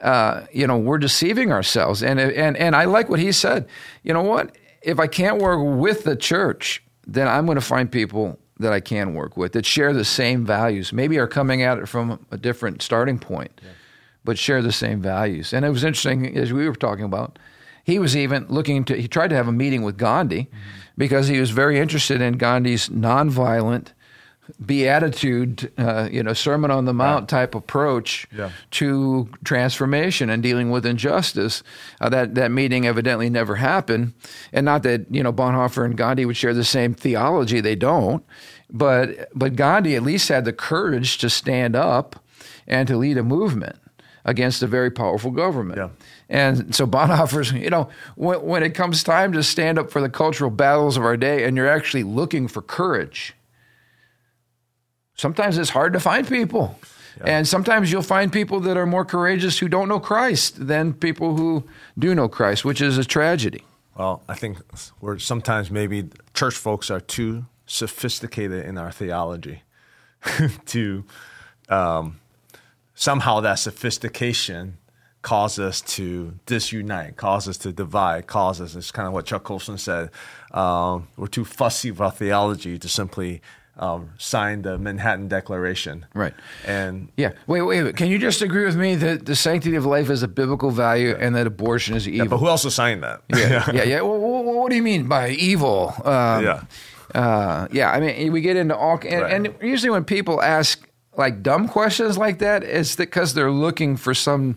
[0.01, 2.05] Uh, you know we're deceiving ourselves.
[2.05, 3.67] And and and I like what he said.
[4.05, 4.57] You know what?
[4.81, 8.79] If I can't work with the church then I'm going to find people that I
[8.79, 10.93] can work with that share the same values.
[10.93, 13.71] Maybe are coming at it from a different starting point yeah.
[14.25, 15.53] but share the same values.
[15.53, 17.41] And it was interesting as we were talking about
[17.85, 20.59] he was even looking to, he tried to have a meeting with Gandhi mm-hmm.
[20.97, 23.89] because he was very interested in Gandhi's nonviolent,
[24.65, 27.29] beatitude, uh, you know, Sermon on the Mount right.
[27.29, 28.51] type approach yeah.
[28.73, 31.63] to transformation and dealing with injustice.
[32.01, 34.15] Uh, that that meeting evidently never happened,
[34.53, 37.61] and not that you know Bonhoeffer and Gandhi would share the same theology.
[37.61, 38.25] They don't,
[38.71, 42.23] but but Gandhi at least had the courage to stand up
[42.67, 43.77] and to lead a movement
[44.25, 45.79] against a very powerful government.
[45.79, 45.89] Yeah.
[46.29, 50.09] And so Bonhoeffer's, you know, when, when it comes time to stand up for the
[50.09, 53.35] cultural battles of our day and you're actually looking for courage,
[55.17, 56.79] sometimes it's hard to find people.
[57.19, 57.39] Yeah.
[57.39, 61.37] And sometimes you'll find people that are more courageous who don't know Christ than people
[61.37, 61.65] who
[61.99, 63.63] do know Christ, which is a tragedy.
[63.97, 64.59] Well, I think
[65.01, 69.63] we're sometimes maybe church folks are too sophisticated in our theology
[70.67, 71.05] to
[71.69, 72.19] um,
[72.95, 74.79] somehow that sophistication
[75.23, 78.75] cause us to disunite, cause us to divide, cause us.
[78.75, 80.11] It's kind of what Chuck Colson said.
[80.53, 83.41] Um, we're too fussy about theology to simply
[83.79, 86.05] um, sign the Manhattan Declaration.
[86.15, 86.35] Right.
[86.67, 87.97] And yeah, wait, wait, wait.
[87.97, 91.17] Can you just agree with me that the sanctity of life is a biblical value
[91.19, 92.27] and that abortion is evil?
[92.27, 93.23] Yeah, but who also signed that?
[93.35, 94.01] Yeah, yeah, yeah.
[94.03, 95.93] Well, what do you mean by evil?
[96.05, 96.63] Um, yeah.
[97.15, 99.33] Uh, yeah, I mean, we get into all, and, Right.
[99.33, 100.87] and usually when people ask
[101.17, 104.57] like dumb questions like that, it's because they're looking for some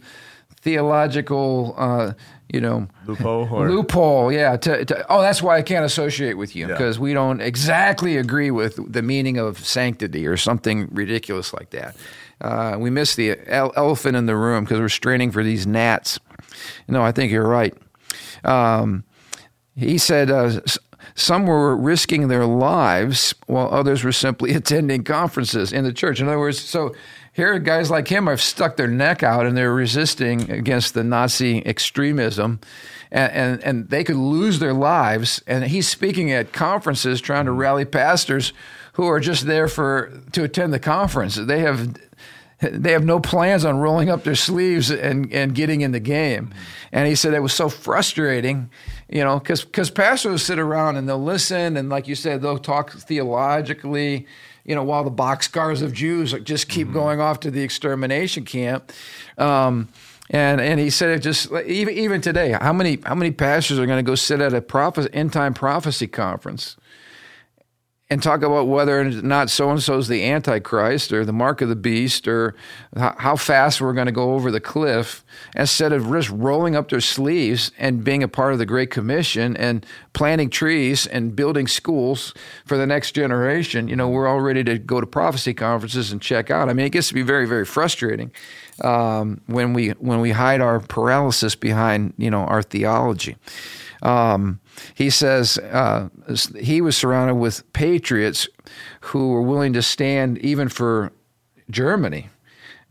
[0.62, 2.14] theological, uh,
[2.51, 4.32] you know, Loophole or- loophole.
[4.32, 4.58] Yeah.
[4.58, 6.74] To, to, oh, that's why I can't associate with you Yeah.
[6.74, 11.95] because we don't exactly agree with the meaning of sanctity or something ridiculous like that.
[12.39, 16.20] Uh, we miss the ele- elephant in the room because we're straining for these gnats.
[16.88, 17.74] No, I think you're right.
[18.43, 19.03] Um,
[19.76, 20.60] he said uh,
[21.18, 26.22] some were risking their lives while others were simply attending conferences in the church.
[26.22, 26.95] In other words, so
[27.34, 31.65] here guys like him have stuck their neck out and they're resisting against the Nazi
[31.65, 32.59] extremism.
[33.11, 35.41] And, and, and they could lose their lives.
[35.47, 38.53] And he's speaking at conferences trying to rally pastors
[38.93, 41.36] who are just there for to attend the conference.
[41.36, 41.95] They have
[42.59, 46.53] they have no plans on rolling up their sleeves and, and getting in the game.
[46.91, 48.72] And he said it was so frustrating,
[49.10, 52.58] you know, because because pastors sit around and they'll listen, and like you said, they'll
[52.60, 54.28] talk theologically,
[54.66, 58.91] you know, while the boxcars of Jews just keep going off to the extermination camp.
[59.38, 59.88] Um,
[60.30, 63.86] and and he said it just even even today, how many how many pastors are
[63.86, 66.76] going to go sit at a prophecy, end time prophecy conference?
[68.10, 71.62] And talk about whether or not so and so is the Antichrist or the mark
[71.62, 72.55] of the beast or
[72.95, 77.01] how fast we're going to go over the cliff instead of just rolling up their
[77.01, 82.34] sleeves and being a part of the Great Commission and planting trees and building schools
[82.66, 83.89] for the next generation.
[83.89, 86.70] You know, we're all ready to go to prophecy conferences and check out.
[86.70, 88.32] I mean, it gets to be very, very frustrating
[88.84, 93.36] um, when we when we hide our paralysis behind you know our theology.
[94.02, 94.60] Um,
[94.93, 96.10] he says uh,
[96.60, 98.48] he was surrounded with patriots
[99.02, 101.12] who were willing to stand even for
[101.70, 102.30] Germany,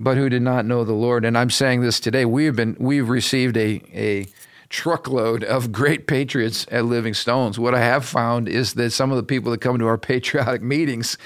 [0.01, 1.25] but who did not know the Lord.
[1.25, 2.25] And I'm saying this today.
[2.25, 4.27] We have been we've received a a
[4.69, 7.59] truckload of great patriots at Living Stones.
[7.59, 10.63] What I have found is that some of the people that come to our patriotic
[10.63, 11.17] meetings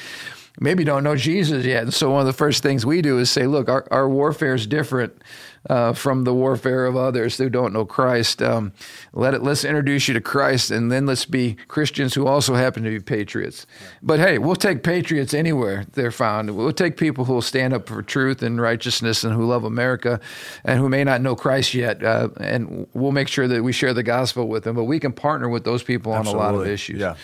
[0.61, 1.83] maybe don't know Jesus yet.
[1.83, 4.55] And so one of the first things we do is say, look, our, our warfare
[4.55, 5.21] is different
[5.69, 8.41] uh, from the warfare of others who don't know Christ.
[8.43, 8.73] Um,
[9.13, 12.83] let it, let's introduce you to Christ, and then let's be Christians who also happen
[12.85, 13.67] to be patriots.
[14.03, 16.57] But hey, we'll take patriots anywhere they're found.
[16.57, 20.21] We'll take people who will stand up for truth and righteousness and who love America
[20.65, 22.03] and who may not know Christ yet.
[22.03, 24.77] Uh, and we'll make sure that we share the gospel with them.
[24.77, 27.17] But we can partner with those people on a lot of issues Yeah.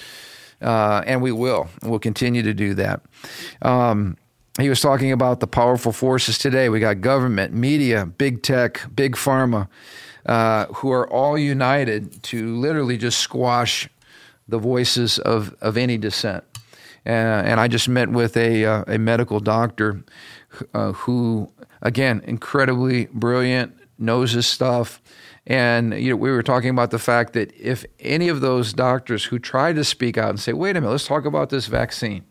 [0.62, 1.68] Uh, and we will.
[1.82, 3.02] We'll continue to do that.
[3.62, 4.16] Um,
[4.58, 6.68] he was talking about the powerful forces today.
[6.68, 9.68] We got government, media, big tech, big pharma,
[10.24, 13.88] uh, who are all united to literally just squash
[14.48, 16.44] the voices of, of any dissent.
[17.04, 17.10] Uh,
[17.44, 20.02] and I just met with a, uh, a medical doctor
[20.72, 21.52] uh, who,
[21.82, 25.00] again, incredibly brilliant, knows his stuff.
[25.46, 29.24] And you know, we were talking about the fact that if any of those doctors
[29.24, 32.24] who try to speak out and say, "Wait a minute, let's talk about this vaccine,"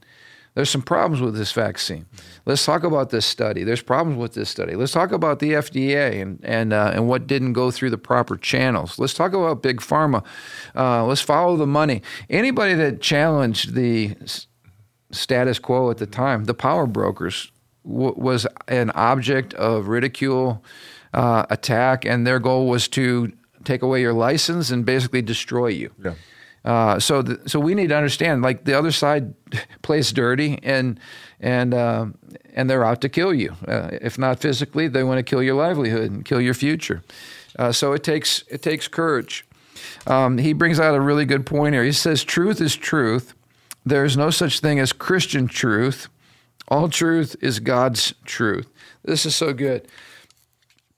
[0.55, 2.05] there's some problems with this vaccine.
[2.45, 3.63] Let's talk about this study.
[3.63, 4.75] There's problems with this study.
[4.75, 8.37] Let's talk about the FDA and and uh, and what didn't go through the proper
[8.37, 8.97] channels.
[8.97, 10.25] Let's talk about big pharma.
[10.75, 12.01] Uh, let's follow the money.
[12.29, 14.15] Anybody that challenged the
[15.11, 17.51] status quo at the time, the power brokers,
[17.85, 20.63] w- was an object of ridicule,
[21.15, 23.31] uh, attack, and their goal was to
[23.63, 25.91] take away your license and basically destroy you.
[26.03, 26.13] Yeah.
[26.65, 29.33] Uh, so, th- so we need to understand, like the other side
[29.81, 30.99] plays dirty, and
[31.39, 32.07] and uh,
[32.53, 33.55] and they're out to kill you.
[33.67, 37.01] Uh, if not physically, they want to kill your livelihood and kill your future.
[37.57, 39.45] Uh, so it takes it takes courage.
[40.07, 41.83] Um, he brings out a really good point here.
[41.83, 43.33] He says, "Truth is truth.
[43.85, 46.09] There is no such thing as Christian truth.
[46.67, 48.67] All truth is God's truth."
[49.03, 49.87] This is so good.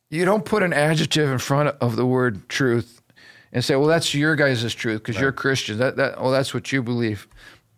[0.09, 3.01] You don't put an adjective in front of the word truth
[3.51, 6.71] and say, "Well, that's your guys' truth because you're Christian." That that oh, that's what
[6.71, 7.27] you believe.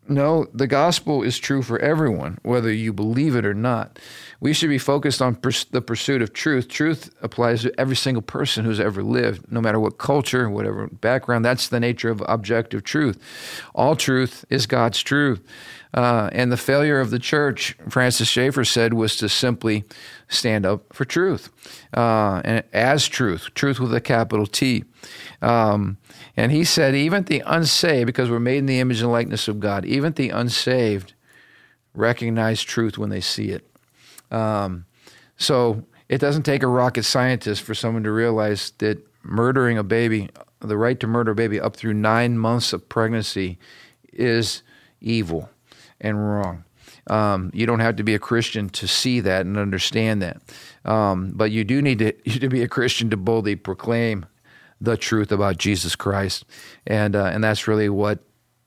[0.10, 4.00] No, the gospel is true for everyone, whether you believe it or not.
[4.40, 6.68] We should be focused on pers- the pursuit of truth.
[6.68, 11.46] Truth applies to every single person who's ever lived, no matter what culture, whatever background.
[11.46, 13.20] That's the nature of objective truth.
[13.76, 15.44] All truth is God's truth.
[15.94, 19.84] Uh, and the failure of the church, Francis Schaeffer said, was to simply
[20.30, 21.50] stand up for truth
[21.94, 24.86] uh, and as truth, truth with a capital T.
[25.42, 25.98] Um,
[26.38, 29.60] and he said, even the unsaved, because we're made in the image and likeness of
[29.60, 31.14] God, even the unsaved
[31.94, 33.68] recognize truth when they see it.
[34.32, 34.86] Um,
[35.38, 40.30] so it doesn't take a rocket scientist for someone to realize that murdering a baby,
[40.60, 43.58] the right to murder a baby up through nine months of pregnancy,
[44.14, 44.62] is
[45.02, 45.50] evil
[46.00, 46.64] and wrong.
[47.10, 50.42] Um, you don't have to be a Christian to see that and understand that.
[50.86, 54.26] Um, but you do need to, to be a Christian to boldly proclaim
[54.82, 56.46] the truth about Jesus Christ.
[56.88, 58.20] And, uh, and that's really what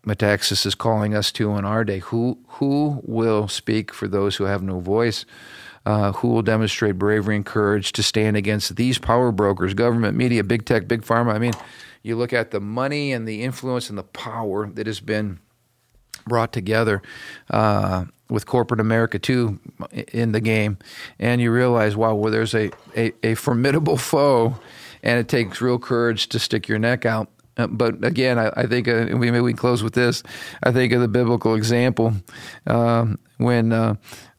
[0.06, 2.00] Metaxas is calling us to in our day.
[2.00, 5.24] Who, who will speak for those who have no voice?
[5.84, 10.44] Uh, who will demonstrate bravery and courage to stand against these power brokers, government, media,
[10.44, 11.34] big tech, big pharma?
[11.34, 11.54] I mean,
[12.02, 15.40] you look at the money and the influence and the power that has been
[16.26, 17.02] brought together
[17.50, 19.58] uh, with corporate America too
[20.12, 20.78] in the game,
[21.18, 24.56] and you realize, wow, well, there's a, a, a formidable foe,
[25.02, 27.28] and it takes real courage to stick your neck out.
[27.56, 30.22] Uh, but again, I, I think uh, we maybe we close with this.
[30.62, 32.14] I think of the biblical example
[32.66, 33.96] um, when uh,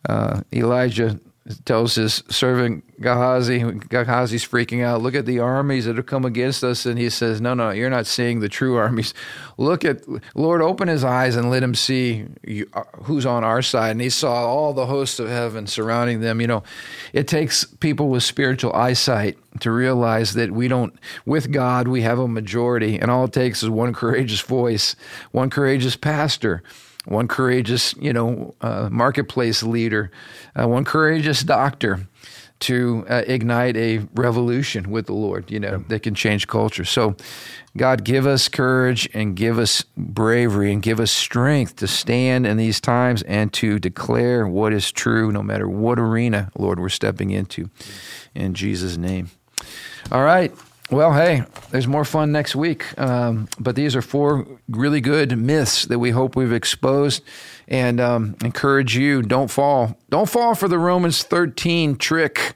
[0.09, 1.19] uh, Elijah
[1.65, 5.01] tells his servant Gehazi, Gehazi's freaking out.
[5.01, 6.85] Look at the armies that have come against us.
[6.85, 9.13] And he says, No, no, you're not seeing the true armies.
[9.57, 10.03] Look at,
[10.35, 12.27] Lord, open his eyes and let him see
[12.73, 13.91] uh, who's on our side.
[13.91, 16.39] And he saw all the hosts of heaven surrounding them.
[16.39, 16.63] You know,
[17.11, 22.19] it takes people with spiritual eyesight to realize that we don't, with God, we have
[22.19, 22.97] a majority.
[22.97, 24.95] And all it takes is one courageous voice,
[25.31, 26.63] one courageous pastor
[27.05, 30.11] one courageous, you know, uh, marketplace leader,
[30.59, 32.07] uh, one courageous doctor
[32.63, 35.83] to uh, ignite a revolution with the Lord, you know, yeah.
[35.89, 36.85] that can change culture.
[36.85, 37.17] So,
[37.75, 42.55] God, give us courage and give us bravery and give us strength to stand in
[42.55, 47.31] these times and to declare what is true, no matter what arena, Lord, we're stepping
[47.31, 47.69] into.
[48.33, 49.31] In Jesus' name.
[50.09, 50.53] All right.
[50.93, 52.97] Well, hey, there's more fun next week.
[52.99, 57.23] Um, but these are four really good myths that we hope we've exposed
[57.67, 59.97] and um, encourage you don't fall.
[60.11, 62.53] Don't fall for the Romans 13 trick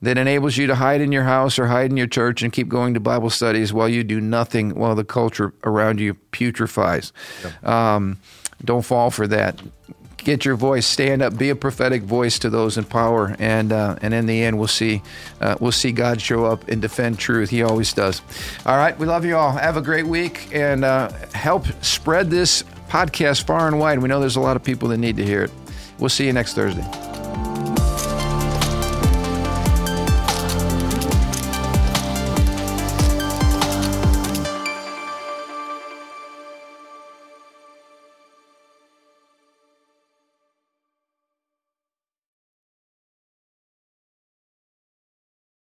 [0.00, 2.68] that enables you to hide in your house or hide in your church and keep
[2.68, 7.12] going to Bible studies while you do nothing while the culture around you putrefies.
[7.42, 7.66] Yep.
[7.68, 8.18] Um,
[8.64, 9.60] don't fall for that
[10.24, 13.96] get your voice, stand up, be a prophetic voice to those in power, and uh,
[14.02, 15.02] and in the end, we'll see
[15.40, 17.50] uh, we'll see God show up and defend truth.
[17.50, 18.22] He always does.
[18.66, 19.52] All right, we love you all.
[19.52, 23.98] Have a great week, and uh, help spread this podcast far and wide.
[23.98, 25.50] We know there's a lot of people that need to hear it.
[25.98, 27.73] We'll see you next Thursday.